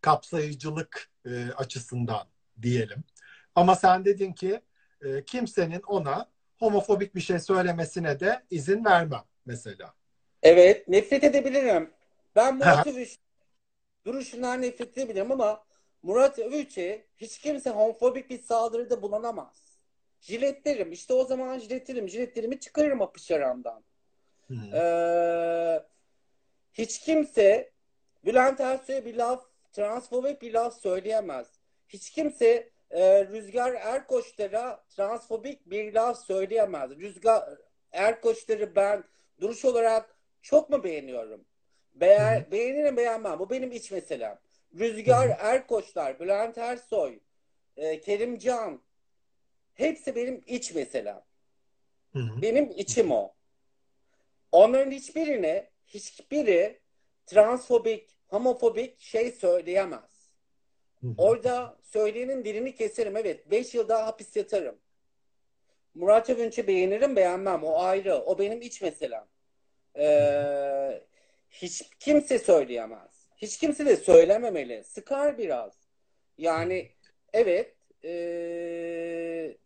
[0.00, 2.28] kapsayıcılık e, açısından
[2.62, 3.04] diyelim.
[3.54, 4.60] Ama sen dedin ki
[5.00, 9.94] e, kimsenin ona homofobik bir şey söylemesine de izin vermem mesela.
[10.42, 11.90] Evet, nefret edebilirim.
[12.36, 13.18] Ben Murat Övüç
[14.04, 15.64] duruşundan nefret edebilirim ama
[16.02, 19.78] Murat Övüç'e hiç kimse homofobik bir saldırıda bulunamaz.
[20.20, 20.92] Jiletlerim.
[20.92, 22.08] işte o zaman jiletlerim.
[22.08, 23.84] Jiletlerimi çıkarırım apış aramdan.
[24.48, 24.54] Hı.
[24.76, 25.82] Ee,
[26.74, 27.70] hiç kimse
[28.24, 31.46] Bülent Ersoy'a bir laf, transfobik bir laf söyleyemez.
[31.88, 36.90] Hiç kimse e, Rüzgar Erkoçlar'a transfobik bir laf söyleyemez.
[36.90, 37.58] Rüzgar
[37.92, 39.04] Erkoçları ben
[39.40, 41.40] duruş olarak çok mu beğeniyorum?
[42.40, 42.52] Hı.
[42.52, 43.38] beğenirim beğenmem.
[43.38, 44.38] Bu benim iç meselem.
[44.78, 45.28] Rüzgar.
[45.38, 47.18] Erkoçlar, Bülent Ersoy,
[47.76, 48.82] e, Kerimcan
[49.74, 51.22] hepsi benim iç meselem.
[52.42, 53.34] Benim içim o.
[54.52, 56.80] Onların hiçbirine hiçbiri
[57.26, 60.30] transfobik, homofobik şey söyleyemez.
[61.18, 63.16] Orada söyleyenin dilini keserim.
[63.16, 63.50] Evet.
[63.50, 64.78] 5 yıl daha hapis yatarım.
[65.94, 67.64] Murat Övünç'ü beğenirim beğenmem.
[67.64, 68.14] O ayrı.
[68.14, 69.24] O benim iç meselem.
[69.98, 71.02] Ee,
[71.50, 73.28] hiç kimse söyleyemez.
[73.36, 74.84] Hiç kimse de söylememeli.
[74.84, 75.72] Sıkar biraz.
[76.38, 76.90] Yani
[77.32, 79.56] evet ee,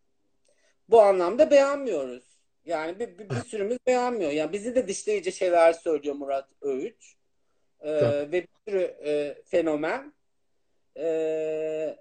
[0.89, 2.31] bu anlamda beğenmiyoruz.
[2.65, 4.31] Yani bir, bir, bir sürümüz beğenmiyor.
[4.31, 7.17] Yani bizi de dışlayıcı şeyler söylüyor Murat Öğüç.
[7.81, 10.15] Ee, ve bir sürü e, fenomen.
[10.97, 11.97] Ee,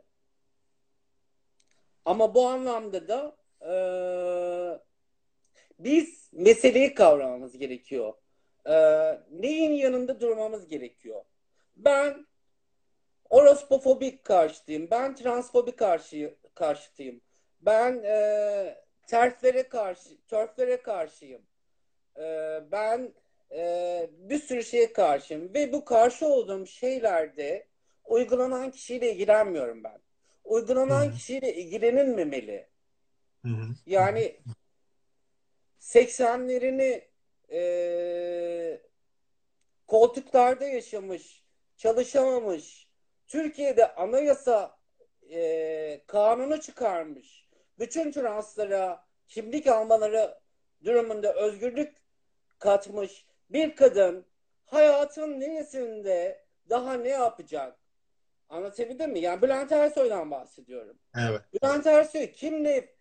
[2.10, 3.74] ama bu anlamda da e,
[5.80, 8.13] biz meseleyi kavramamız gerekiyor.
[8.65, 11.22] Ee, neyin yanında durmamız gerekiyor?
[11.76, 12.28] Ben
[13.30, 14.88] orospofobik karşıtıyım.
[14.91, 17.21] Ben transfobik karşı, karşıtıyım.
[17.62, 21.42] Ben e, terflere karşı, törflere karşıyım.
[22.17, 22.23] E,
[22.71, 23.13] ben
[23.52, 25.54] e, bir sürü şeye karşıyım.
[25.54, 27.67] Ve bu karşı olduğum şeylerde
[28.06, 30.08] uygulanan kişiyle ilgilenmiyorum ben.
[30.50, 31.13] Uygulanan Hı hı.
[31.13, 32.67] kişiyle ilgilenilmemeli.
[33.45, 33.75] Hı hı.
[33.85, 34.39] Yani
[35.79, 37.08] 80'lerini
[37.52, 38.81] e,
[39.87, 41.43] koltuklarda yaşamış,
[41.77, 42.89] çalışamamış,
[43.27, 44.77] Türkiye'de anayasa
[45.31, 47.47] e, kanunu çıkarmış,
[47.79, 50.39] bütün translara kimlik almaları
[50.83, 51.97] durumunda özgürlük
[52.60, 54.25] katmış bir kadın
[54.65, 57.79] hayatın neresinde daha ne yapacak?
[58.50, 59.19] Anlatabildim mi?
[59.19, 60.97] Yani Bülent Ersoy'dan bahsediyorum.
[61.17, 61.41] Evet.
[61.54, 62.95] Bülent Ersoy kimle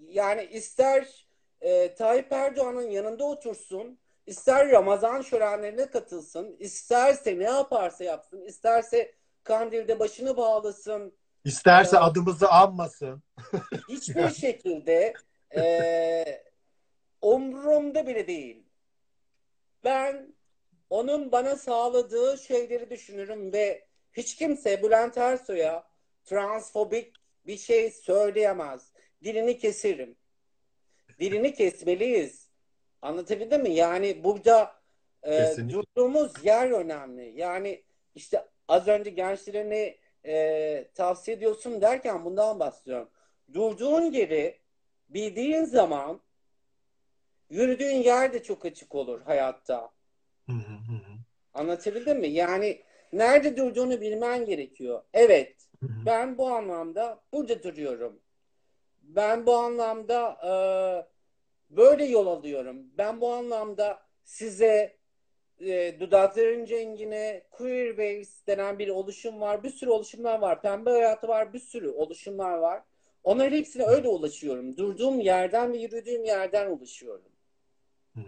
[0.00, 1.26] yani ister
[1.60, 9.98] e, Tayyip Erdoğan'ın yanında otursun, ister Ramazan şölenlerine katılsın, isterse ne yaparsa yapsın, isterse Kandil'de
[9.98, 13.22] başını bağlasın, İsterse ee, adımızı anmasın.
[13.88, 15.14] hiçbir şekilde
[15.56, 16.42] e,
[17.22, 18.62] umurumda bile değil.
[19.84, 20.34] Ben
[20.90, 25.84] onun bana sağladığı şeyleri düşünürüm ve hiç kimse Bülent Ersoy'a
[26.24, 27.14] transfobik
[27.46, 28.92] bir şey söyleyemez.
[29.24, 30.16] Dilini keserim.
[31.18, 32.48] Dilini kesmeliyiz.
[33.02, 33.70] Anlatabildim mi?
[33.70, 34.80] Yani burada
[35.22, 37.40] e, durduğumuz yer önemli.
[37.40, 37.82] Yani
[38.14, 39.96] işte az önce gençlerine
[40.26, 43.08] e, tavsiye ediyorsun derken bundan bahsediyorum.
[43.52, 44.58] Durduğun yeri
[45.08, 46.20] bildiğin zaman
[47.50, 49.90] yürüdüğün yer de çok açık olur hayatta.
[51.54, 52.28] Anlatabildim mi?
[52.28, 52.82] Yani
[53.12, 55.02] nerede durduğunu bilmen gerekiyor.
[55.12, 58.20] Evet, ben bu anlamda burada duruyorum.
[59.02, 60.52] Ben bu anlamda e,
[61.76, 62.86] böyle yol alıyorum.
[62.98, 64.96] Ben bu anlamda size
[65.60, 69.62] e, Dudakların Cengine, Queer Waves denen bir oluşum var.
[69.62, 70.62] Bir sürü oluşumlar var.
[70.62, 71.52] Pembe Hayatı var.
[71.52, 72.82] Bir sürü oluşumlar var.
[73.24, 74.76] Onların hepsine öyle ulaşıyorum.
[74.76, 77.32] Durduğum yerden ve yürüdüğüm yerden ulaşıyorum.
[78.16, 78.20] Ee,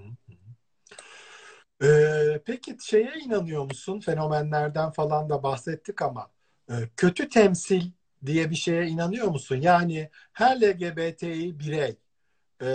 [2.46, 4.00] peki şeye inanıyor musun?
[4.00, 6.30] Fenomenlerden falan da bahsettik ama
[6.70, 7.82] e, kötü temsil
[8.26, 9.56] diye bir şeye inanıyor musun?
[9.56, 11.96] Yani her LGBTİ birey
[12.62, 12.68] e,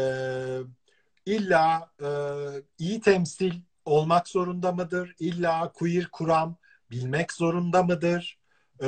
[1.25, 2.07] illa e,
[2.79, 3.53] iyi temsil
[3.85, 5.15] olmak zorunda mıdır?
[5.19, 6.57] İlla queer kuram
[6.91, 8.39] bilmek zorunda mıdır?
[8.81, 8.87] E,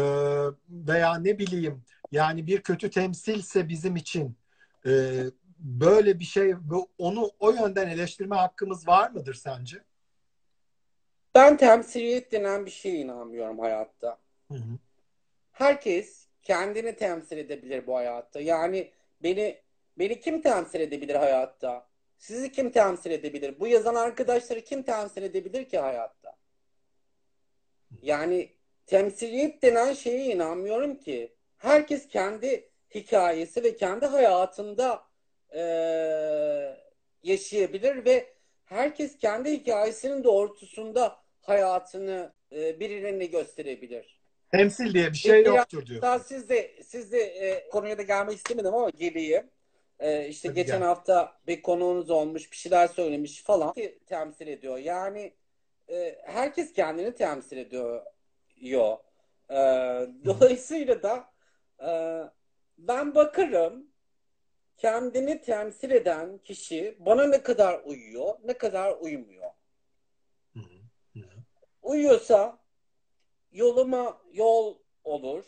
[0.70, 4.38] veya ne bileyim yani bir kötü temsilse bizim için
[4.86, 5.24] e,
[5.60, 6.56] böyle bir şey
[6.98, 9.84] onu o yönden eleştirme hakkımız var mıdır sence?
[11.36, 14.18] Ben temsiliyet denen bir şeye inanmıyorum hayatta.
[14.48, 14.78] Hı hı.
[15.52, 18.42] Herkes kendini temsil edebilir bu hayatta.
[18.42, 18.92] Yani
[19.24, 19.62] beni
[20.00, 21.88] beni kim temsil edebilir hayatta?
[22.18, 23.60] Sizi kim temsil edebilir?
[23.60, 26.36] Bu yazan arkadaşları kim temsil edebilir ki hayatta?
[28.02, 28.50] Yani
[28.86, 31.36] temsiliyet denen şeye inanmıyorum ki.
[31.58, 35.04] Herkes kendi hikayesi ve kendi hayatında
[35.56, 35.62] e,
[37.24, 38.34] yaşayabilir ve
[38.66, 44.20] herkes kendi hikayesinin doğrultusunda hayatını e, birilerine gösterebilir.
[44.52, 46.02] Temsil diye bir şey yoktur diyor.
[46.02, 49.50] Daha siz de siz de e, konuya da gelmek istemedim ama geleyim.
[50.00, 50.88] E, işte Tabii geçen gel.
[50.88, 53.74] hafta bir konuğunuz olmuş, bir şeyler söylemiş falan
[54.08, 54.78] temsil ediyor.
[54.78, 55.34] Yani
[55.90, 58.06] e, herkes kendini temsil ediyor.
[58.62, 58.98] Yo.
[59.50, 59.56] E,
[60.26, 61.32] dolayısıyla da
[61.88, 61.90] e,
[62.78, 63.86] ben bakarım
[64.78, 69.39] kendini temsil eden kişi bana ne kadar uyuyor, ne kadar uymuyor.
[71.90, 72.60] Uyuyorsa
[73.52, 75.46] yoluma yol olur.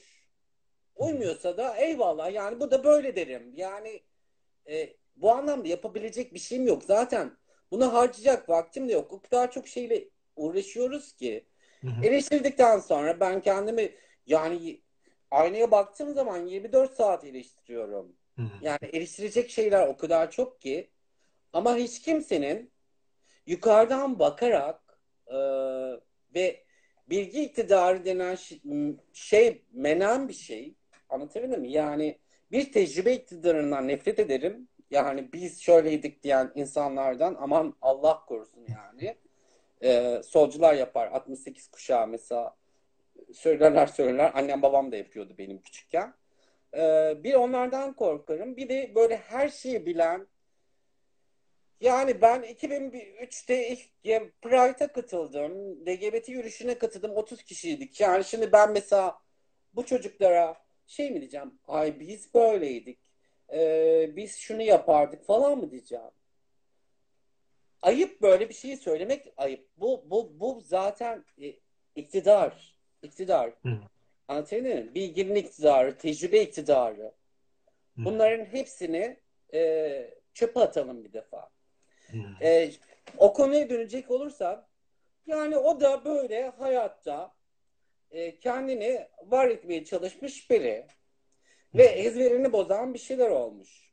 [0.95, 2.33] Uymuyorsa da eyvallah.
[2.33, 3.53] Yani bu da böyle derim.
[3.55, 4.03] Yani
[4.69, 6.83] e, bu anlamda yapabilecek bir şeyim yok.
[6.83, 7.37] Zaten
[7.71, 9.13] bunu harcayacak vaktim de yok.
[9.13, 11.45] O kadar çok şeyle uğraşıyoruz ki.
[11.81, 12.05] Hı hı.
[12.05, 14.81] Eleştirdikten sonra ben kendimi yani
[15.31, 18.15] aynaya baktığım zaman 24 saat eleştiriyorum.
[18.35, 18.49] Hı hı.
[18.61, 20.91] Yani eleştirecek şeyler o kadar çok ki
[21.53, 22.71] ama hiç kimsenin
[23.45, 25.37] yukarıdan bakarak e,
[26.35, 26.63] ve
[27.09, 28.37] bilgi iktidarı denen
[29.13, 30.75] şey menen bir şey.
[31.09, 31.71] Anlatabildim mi?
[31.71, 32.17] Yani
[32.51, 34.67] bir tecrübe iktidarından nefret ederim.
[34.91, 39.17] Yani biz şöyleydik diyen insanlardan aman Allah korusun yani.
[39.83, 41.07] Ee, solcular yapar.
[41.07, 42.55] 68 kuşağı mesela
[43.33, 44.31] söylerler söylerler.
[44.33, 46.13] Annem babam da yapıyordu benim küçükken.
[46.77, 48.57] Ee, bir onlardan korkarım.
[48.57, 50.27] Bir de böyle her şeyi bilen
[51.81, 54.03] yani ben 2003'te ilk
[54.41, 55.85] Pride'a katıldım.
[55.87, 57.11] LGBT yürüyüşüne katıldım.
[57.11, 57.99] 30 kişiydik.
[57.99, 59.17] Yani şimdi ben mesela
[59.73, 60.57] bu çocuklara
[60.87, 61.59] şey mi diyeceğim?
[61.67, 62.99] Ay biz böyleydik.
[63.53, 66.11] Ee, biz şunu yapardık falan mı diyeceğim?
[67.81, 69.67] Ayıp böyle bir şeyi söylemek ayıp.
[69.77, 71.53] Bu bu bu zaten e,
[71.95, 72.75] iktidar.
[73.01, 73.49] İktidar.
[73.49, 73.79] Hı.
[74.27, 74.95] Anlatabiliyor muyum?
[74.95, 77.11] Bilginin iktidarı, tecrübe iktidarı.
[77.97, 79.17] Bunların hepsini
[79.53, 81.49] e, çöpe atalım bir defa.
[82.41, 82.71] E,
[83.17, 84.65] o konuya dönecek olursak
[85.25, 87.33] yani o da böyle hayatta
[88.11, 90.87] e, kendini var etmeye çalışmış biri
[91.73, 93.91] ve ezberini bozan bir şeyler olmuş.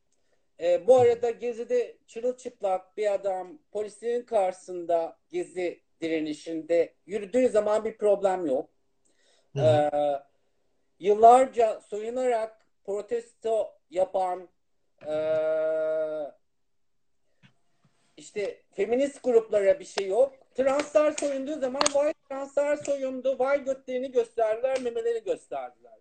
[0.61, 8.47] E, bu arada Gezi'de çırılçıplak bir adam polislerin karşısında Gezi direnişinde yürüdüğü zaman bir problem
[8.47, 8.71] yok.
[9.57, 9.91] E,
[10.99, 14.49] yıllarca soyunarak protesto yapan
[15.07, 15.15] e,
[18.19, 20.35] işte feminist gruplara bir şey yok.
[20.55, 25.99] Translar soyunduğu zaman vay translar soyundu, vay götlerini gösterdiler, memelerini gösterdiler.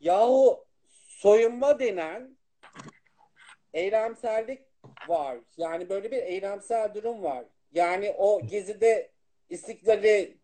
[0.00, 0.66] Yahu
[1.08, 2.36] soyunma denen
[3.74, 4.60] eylemsellik
[5.08, 5.38] var.
[5.56, 7.44] Yani böyle bir eylemsel durum var.
[7.72, 9.10] Yani o gezide
[9.50, 10.38] istiklali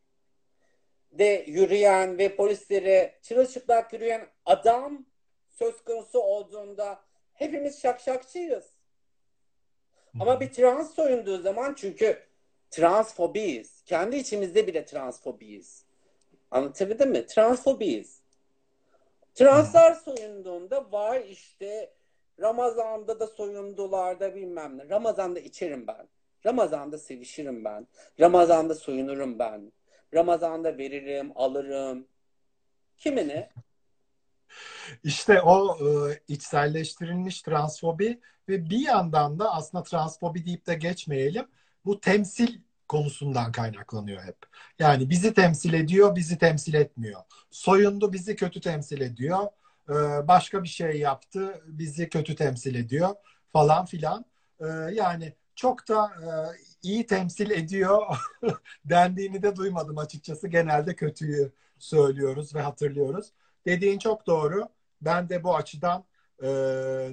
[1.12, 5.06] de yürüyen ve polislere çırılçıplak yürüyen adam
[5.48, 7.00] söz konusu olduğunda
[7.34, 8.64] hepimiz şakşakçıyız.
[10.20, 12.18] Ama bir trans soyunduğu zaman çünkü
[12.70, 13.82] transfobiyiz.
[13.86, 15.84] Kendi içimizde bile transfobiyiz.
[16.50, 17.26] Anlatabildim mi?
[17.26, 18.20] Transfobiyiz.
[19.34, 21.92] Translar soyunduğunda var işte
[22.40, 24.88] Ramazan'da da soyundular da bilmem ne.
[24.88, 26.08] Ramazan'da içerim ben.
[26.46, 27.86] Ramazan'da sevişirim ben.
[28.20, 29.72] Ramazan'da soyunurum ben.
[30.14, 32.08] Ramazan'da veririm, alırım.
[32.96, 33.50] Kimine?
[35.04, 35.78] İşte o
[36.10, 41.46] e, içselleştirilmiş transfobi ve bir yandan da aslında transfobi deyip de geçmeyelim.
[41.84, 44.36] Bu temsil konusundan kaynaklanıyor hep.
[44.78, 47.20] Yani bizi temsil ediyor, bizi temsil etmiyor.
[47.50, 49.46] Soyundu bizi kötü temsil ediyor.
[49.88, 49.92] E,
[50.28, 53.14] başka bir şey yaptı, bizi kötü temsil ediyor
[53.52, 54.24] falan filan.
[54.60, 56.28] E, yani çok da e,
[56.82, 58.02] iyi temsil ediyor
[58.84, 60.48] dendiğini de duymadım açıkçası.
[60.48, 63.32] Genelde kötüyü söylüyoruz ve hatırlıyoruz.
[63.66, 64.68] Dediğin çok doğru.
[65.00, 66.04] Ben de bu açıdan
[66.42, 66.48] e,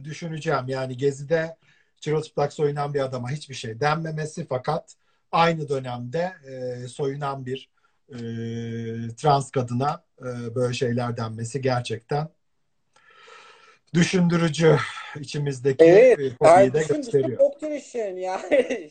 [0.03, 0.67] düşüneceğim.
[0.67, 1.57] Yani Gezi'de
[1.99, 4.95] çırılçıplak soyunan bir adama hiçbir şey denmemesi fakat
[5.31, 7.69] aynı dönemde e, soyunan bir
[8.09, 8.17] e,
[9.15, 12.29] trans kadına e, böyle şeyler denmesi gerçekten
[13.93, 14.77] düşündürücü
[15.19, 17.37] içimizdeki evet, fobiyi de gösteriyor.
[17.37, 18.89] Çok düşün yani.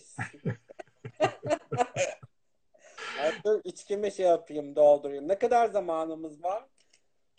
[3.20, 5.28] Artık içkimi şey yapayım, doldurayım.
[5.28, 6.64] Ne kadar zamanımız var?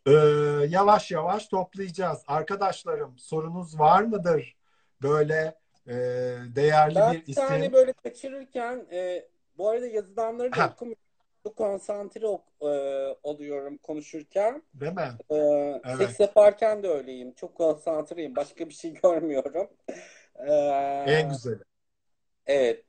[0.07, 0.11] Ee,
[0.69, 2.23] yavaş yavaş toplayacağız.
[2.27, 4.55] Arkadaşlarım sorunuz var mıdır?
[5.01, 5.55] Böyle
[5.87, 5.93] e,
[6.55, 7.33] değerli ben bir isim.
[7.33, 9.27] tane böyle kaçırırken e,
[9.57, 11.03] bu arada yazılanları da okumuyorum.
[11.43, 12.65] Çok konsantre ok- e,
[13.23, 14.63] oluyorum konuşurken.
[14.73, 15.09] Değil mi?
[15.29, 15.97] E, Evet.
[15.97, 17.33] Seks yaparken de öyleyim.
[17.33, 18.35] Çok konsantreyim.
[18.35, 19.67] Başka bir şey görmüyorum.
[20.35, 20.53] E,
[21.07, 21.63] En güzeli.
[22.47, 22.88] Evet.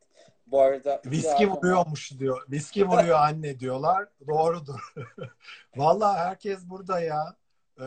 [0.50, 2.46] Bu arada Viski vuruyormuş diyor.
[2.50, 4.08] Viski vuruyor anne diyorlar.
[4.26, 4.94] Doğrudur.
[5.76, 7.36] Vallahi herkes burada ya.
[7.80, 7.84] Ee,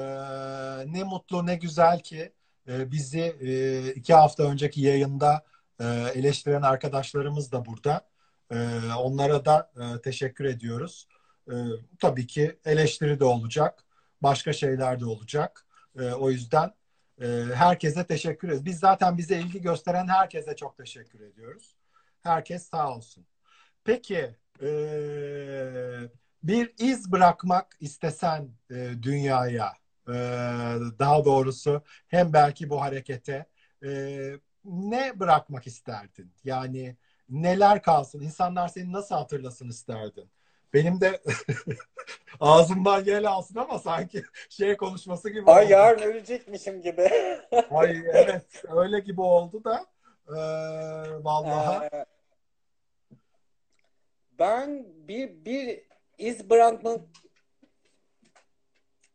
[0.93, 2.33] ne mutlu ne güzel ki
[2.67, 5.43] e, bizi e, iki hafta önceki yayında
[5.79, 5.85] e,
[6.15, 8.07] eleştiren arkadaşlarımız da burada.
[8.51, 8.55] E,
[8.99, 11.07] onlara da e, teşekkür ediyoruz.
[11.51, 11.53] E,
[11.99, 13.83] tabii ki eleştiri de olacak.
[14.21, 15.65] Başka şeyler de olacak.
[15.99, 16.71] E, o yüzden
[17.21, 18.65] e, herkese teşekkür ederiz.
[18.65, 21.75] Biz zaten bize ilgi gösteren herkese çok teşekkür ediyoruz.
[22.23, 23.25] Herkes sağ olsun.
[23.83, 24.67] Peki e,
[26.43, 29.73] bir iz bırakmak istesen e, dünyaya
[30.07, 30.13] e,
[30.99, 33.45] daha doğrusu hem belki bu harekete
[33.85, 33.89] e,
[34.65, 36.33] ne bırakmak isterdin?
[36.43, 36.97] Yani
[37.29, 38.21] neler kalsın?
[38.21, 40.29] İnsanlar seni nasıl hatırlasın isterdin?
[40.73, 41.21] Benim de
[42.39, 45.71] ağzımdan yel alsın ama sanki şey konuşması gibi Ay oldu.
[45.71, 47.09] yarın ölecekmişim gibi.
[47.71, 49.85] Ay evet öyle gibi oldu da
[50.27, 50.33] e,
[51.23, 51.89] vallahi.
[51.93, 52.05] Ee,
[54.43, 55.81] ben bir bir
[56.17, 57.01] iz bırakmak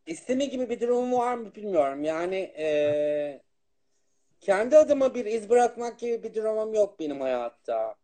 [0.06, 2.04] isteme gibi bir durum var mı bilmiyorum.
[2.04, 3.42] Yani e,
[4.40, 7.94] kendi adıma bir iz bırakmak gibi bir durumum yok benim hayatta.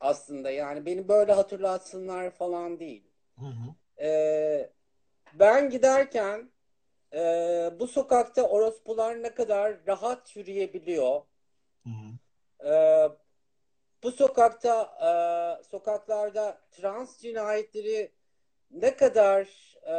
[0.00, 3.04] Aslında yani beni böyle hatırlatsınlar falan değil.
[3.38, 3.74] Hı hı.
[4.04, 4.70] Ee,
[5.34, 6.50] ben giderken
[7.14, 7.20] e,
[7.80, 11.22] bu sokakta orospular ne kadar rahat yürüyebiliyor.
[11.84, 12.18] Hı hı.
[12.68, 13.08] Ee,
[14.02, 18.12] bu sokakta e, sokaklarda trans cinayetleri
[18.70, 19.48] ne kadar
[19.86, 19.94] e,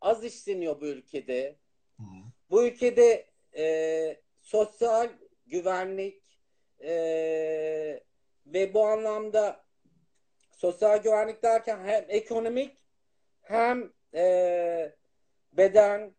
[0.00, 1.56] az işleniyor bu ülkede.
[1.96, 2.04] Hı.
[2.50, 5.08] Bu ülkede e, sosyal
[5.46, 6.22] güvenlik
[6.80, 6.92] e,
[8.46, 9.64] ve bu anlamda
[10.50, 12.84] sosyal güvenlik derken hem ekonomik
[13.42, 14.96] hem e,
[15.52, 16.14] beden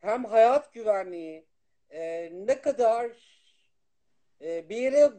[0.00, 1.46] hem hayat güvenliği
[1.90, 3.33] e, ne kadar
[4.40, 5.12] e, bir yere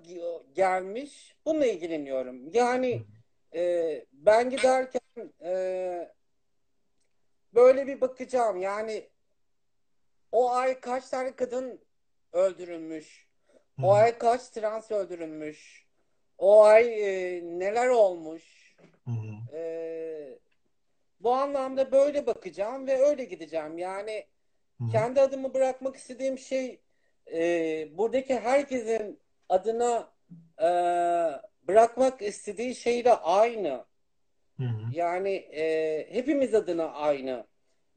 [0.53, 2.49] gelmiş bununla ilgileniyorum.
[2.53, 3.05] Yani
[3.55, 5.01] e, ben giderken
[5.41, 6.13] e,
[7.53, 8.57] böyle bir bakacağım.
[8.57, 9.09] Yani
[10.32, 11.82] o ay kaç tane kadın
[12.34, 13.28] öldürülmüş?
[13.84, 15.86] O ay kaç trans öldürülmüş?
[16.38, 18.76] O ay e, neler olmuş?
[19.53, 20.39] E,
[21.20, 23.78] bu anlamda böyle bakacağım ve öyle gideceğim.
[23.78, 24.28] Yani
[24.91, 26.82] kendi adımı bırakmak istediğim şey
[27.34, 29.19] e, buradaki herkesin
[29.49, 30.13] adına
[30.61, 30.67] e,
[31.67, 33.86] bırakmak istediği şeyle aynı.
[34.57, 34.91] Hı hı.
[34.93, 37.45] Yani e, hepimiz adına aynı.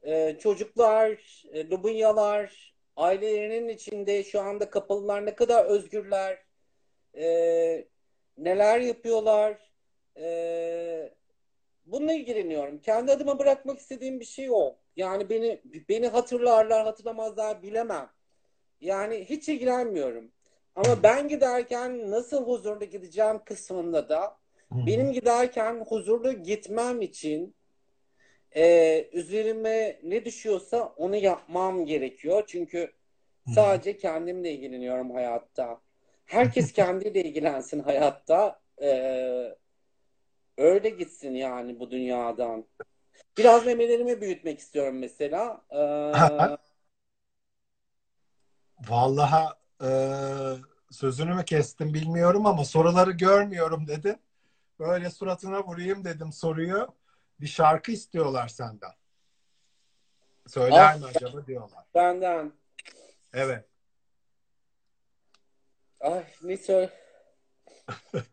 [0.03, 6.43] E, çocuklar, e, Lubunyalar, ailelerinin içinde şu anda kapalılar ne kadar özgürler,
[7.17, 7.25] e,
[8.37, 9.71] neler yapıyorlar.
[10.17, 11.13] E,
[11.85, 12.79] bununla ilgileniyorum.
[12.79, 14.75] Kendi adıma bırakmak istediğim bir şey o.
[14.95, 18.09] Yani beni beni hatırlarlar, hatırlamazlar bilemem.
[18.81, 20.31] Yani hiç ilgilenmiyorum.
[20.75, 24.37] Ama ben giderken nasıl huzurlu gideceğim kısmında da
[24.71, 27.55] benim giderken huzurlu gitmem için
[28.55, 32.43] e, üzerime ne düşüyorsa onu yapmam gerekiyor.
[32.47, 32.91] Çünkü
[33.55, 35.81] sadece kendimle ilgileniyorum hayatta.
[36.25, 38.59] Herkes kendiyle ilgilensin hayatta.
[38.81, 39.57] E,
[40.57, 42.65] öyle gitsin yani bu dünyadan.
[43.37, 45.61] Biraz memelerimi büyütmek istiyorum mesela.
[45.71, 45.79] E,
[48.87, 49.53] Vallahi
[49.83, 49.89] e,
[50.91, 54.17] sözünü mü kestim bilmiyorum ama soruları görmüyorum dedin.
[54.79, 56.87] Böyle suratına vurayım dedim soruyu.
[57.39, 58.91] Bir şarkı istiyorlar senden.
[60.47, 61.83] Söyler mi acaba diyorlar.
[61.95, 62.51] benden.
[63.33, 63.65] Evet.
[65.99, 66.89] Ay ne söyle.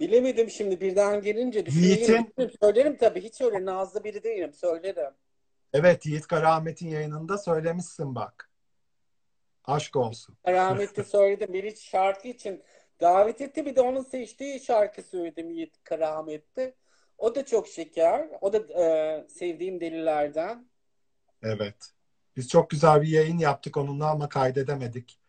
[0.00, 1.98] Bilemedim şimdi birden gelince düşüneyim.
[1.98, 3.20] Yiğit'in- Söylerim tabii.
[3.20, 4.52] Hiç öyle nazlı biri değilim.
[4.52, 5.12] Söylerim.
[5.72, 8.50] Evet Yiğit Karamet'in yayınında söylemişsin bak.
[9.64, 10.36] Aşk olsun.
[10.48, 11.52] Rahmetli söyledim.
[11.52, 12.62] Bir hiç şarkı için
[13.00, 13.66] davet etti.
[13.66, 16.74] Bir de onun seçtiği şarkı söyledim Yiğit Karamet'te.
[17.18, 18.28] O da çok şeker.
[18.40, 20.68] O da e, sevdiğim delilerden.
[21.42, 21.92] Evet.
[22.36, 25.20] Biz çok güzel bir yayın yaptık onunla ama kaydedemedik.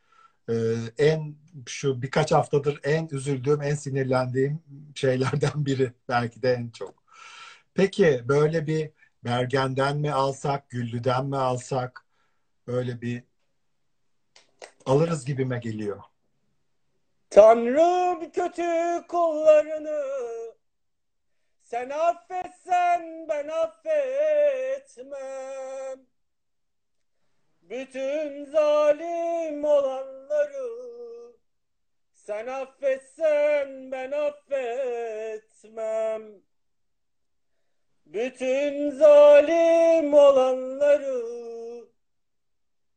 [0.50, 1.36] Ee, en
[1.68, 4.60] şu birkaç haftadır en üzüldüğüm, en sinirlendiğim
[4.96, 5.94] şeylerden biri.
[6.10, 7.04] Belki de en çok.
[7.74, 8.92] Peki böyle bir
[9.24, 12.06] Bergen'den mi alsak, Güllü'den mi alsak?
[12.68, 13.24] Böyle bir
[14.86, 16.04] alırız gibime geliyor.
[17.30, 20.04] Tanrım kötü kullarını
[21.62, 25.20] sen affetsen ben affetmem.
[27.62, 30.70] Bütün zalim olanları
[32.14, 35.42] sen affetsen ben affetmem.
[38.14, 41.24] Bütün zalim olanları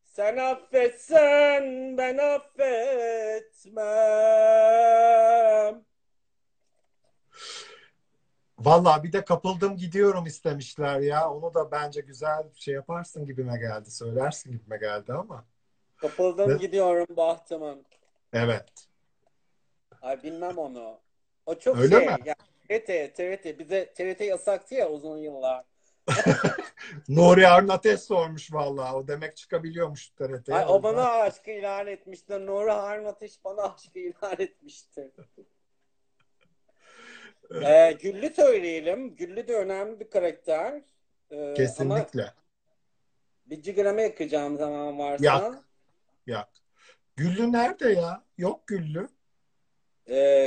[0.05, 3.83] sen affetsen ben affetmem.
[8.59, 11.31] Vallahi bir de kapıldım gidiyorum istemişler ya.
[11.31, 13.91] Onu da bence güzel şey yaparsın gibime geldi.
[13.91, 15.45] Söylersin gibime geldi ama.
[15.97, 16.57] Kapıldım Ne?
[16.59, 17.85] gidiyorum bahtımın.
[18.33, 18.89] Evet.
[20.03, 20.99] Ay bilmem onu.
[21.47, 22.07] O çok Öyle şey.
[22.07, 22.17] mi?
[22.25, 22.37] Yani
[22.81, 23.59] TRT, TRT.
[23.59, 25.65] Bize TRT yasaktı ya uzun yıllar.
[27.09, 28.95] Nuri Arnates sormuş vallahi.
[28.95, 30.57] O demek çıkabiliyormuş TRT'ye.
[30.57, 32.47] Ay, o bana aşkı ilan etmişti.
[32.47, 35.13] Nuri Harun Ateş bana aşkı ilan etmişti.
[37.65, 39.17] Ee, Güllü söyleyelim.
[39.17, 40.83] Güllü de önemli bir karakter.
[41.31, 42.35] Ee, Ama Kesinlikle.
[43.47, 45.25] bir cigarama yakacağım zaman varsa.
[45.25, 45.65] Yak.
[46.27, 46.49] Yak.
[47.17, 48.25] Güllü nerede ya?
[48.39, 49.09] Yok Güllü.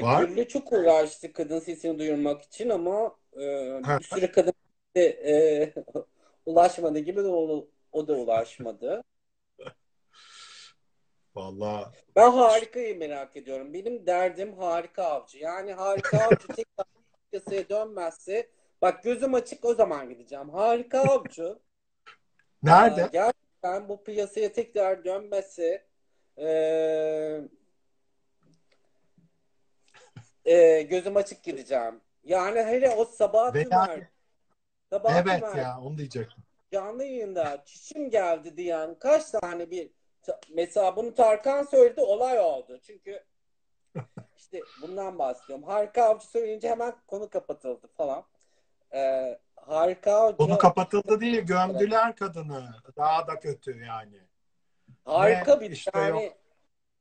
[0.01, 0.23] Var.
[0.23, 3.39] Güllü çok uğraştı kadın sesini duyurmak için ama e,
[3.99, 4.53] bir sürü kadın
[4.95, 5.73] de, e,
[6.45, 9.03] ulaşmadı gibi de o, o da ulaşmadı.
[11.35, 11.85] Vallahi
[12.15, 13.73] Ben Harika'yı merak ediyorum.
[13.73, 15.37] Benim derdim Harika Avcı.
[15.37, 16.85] Yani Harika Avcı tekrar
[17.31, 18.49] piyasaya dönmezse
[18.81, 20.49] bak gözüm açık o zaman gideceğim.
[20.49, 21.59] Harika Avcı
[22.63, 23.01] nerede?
[23.01, 25.85] e, gerçekten bu piyasaya tekrar dönmezse
[26.37, 26.47] e,
[30.45, 32.01] e, gözüm açık gideceğim.
[32.23, 34.01] Yani hele o sabah Ve Tümer
[34.89, 36.43] sabah Evet Tümer ya onu diyecektim.
[36.71, 39.91] canlı yayında çişim geldi diyen kaç tane bir
[40.55, 42.79] mesela bunu Tarkan söyledi olay oldu.
[42.83, 43.23] Çünkü
[44.37, 45.63] işte bundan bahsediyorum.
[45.65, 48.25] Harika Avcı söyleyince hemen konu kapatıldı falan.
[48.93, 52.75] Ee, Harika Avcı Konu kapatıldı değil, gömdüler kadını.
[52.97, 54.19] Daha da kötü yani.
[55.05, 56.33] harika Ne bir işte yani yok.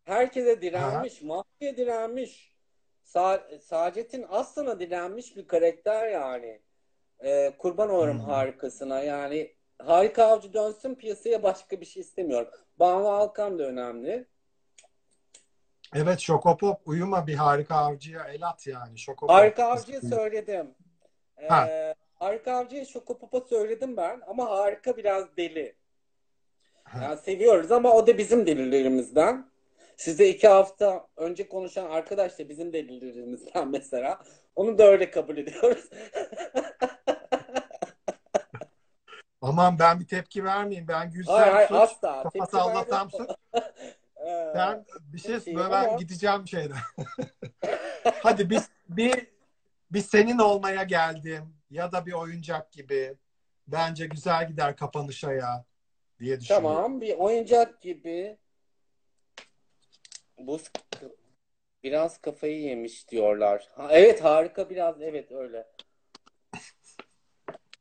[0.04, 2.53] herkese direnmiş, mafya direnmiş.
[3.04, 6.60] Sa Sacettin Aslan'a direnmiş bir karakter yani.
[7.24, 8.24] Ee, kurban olurum Hmm.
[8.26, 9.02] harikasına.
[9.02, 12.48] Yani harika avcı dönsün piyasaya başka bir şey istemiyorum.
[12.78, 14.26] Banu Alkan da önemli.
[15.94, 18.98] Evet Şokopop uyuma bir harika avcıya el at yani.
[18.98, 19.30] Şokopop.
[19.36, 20.74] Harika avcıya söyledim.
[21.38, 21.68] Ee, Ha.
[22.14, 25.76] harika avcıya Şokopop'a söyledim ben ama harika biraz deli.
[26.84, 27.04] Ha.
[27.04, 29.50] Yani seviyoruz ama o da bizim delilerimizden.
[29.96, 34.22] Size iki hafta önce konuşan arkadaş da bizim delilerimizden mesela.
[34.56, 35.90] Onu da öyle kabul ediyoruz.
[39.42, 40.88] Aman ben bir tepki vermeyeyim.
[40.88, 42.30] Ben gülsem Hayır hayır suç, asla.
[42.90, 43.10] vermem.
[43.10, 43.30] suç.
[44.26, 46.76] Ee, Ben bir şey Çok iyi ben gideceğim şeyden.
[48.22, 49.26] Hadi biz bir
[49.90, 53.14] bir senin olmaya geldim ya da bir oyuncak gibi.
[53.66, 55.64] Bence güzel gider kapanışa ya
[56.20, 56.68] diye düşünüyorum.
[56.68, 58.38] Tamam bir oyuncak gibi
[60.38, 60.60] bu
[61.82, 63.68] biraz kafayı yemiş diyorlar.
[63.74, 65.66] Ha, evet harika biraz evet öyle.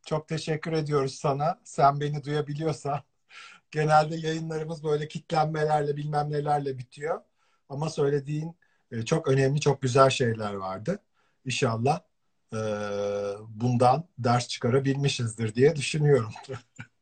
[0.06, 1.60] Çok teşekkür ediyoruz sana.
[1.64, 3.00] Sen beni duyabiliyorsan.
[3.72, 7.22] Genelde yayınlarımız böyle kitlenmelerle bilmem nelerle bitiyor.
[7.70, 8.58] Ama söylediğin
[8.92, 11.00] e, çok önemli, çok güzel şeyler vardı.
[11.46, 12.02] inşallah
[12.54, 12.58] e,
[13.50, 16.32] bundan ders çıkarabilmişizdir diye düşünüyorum.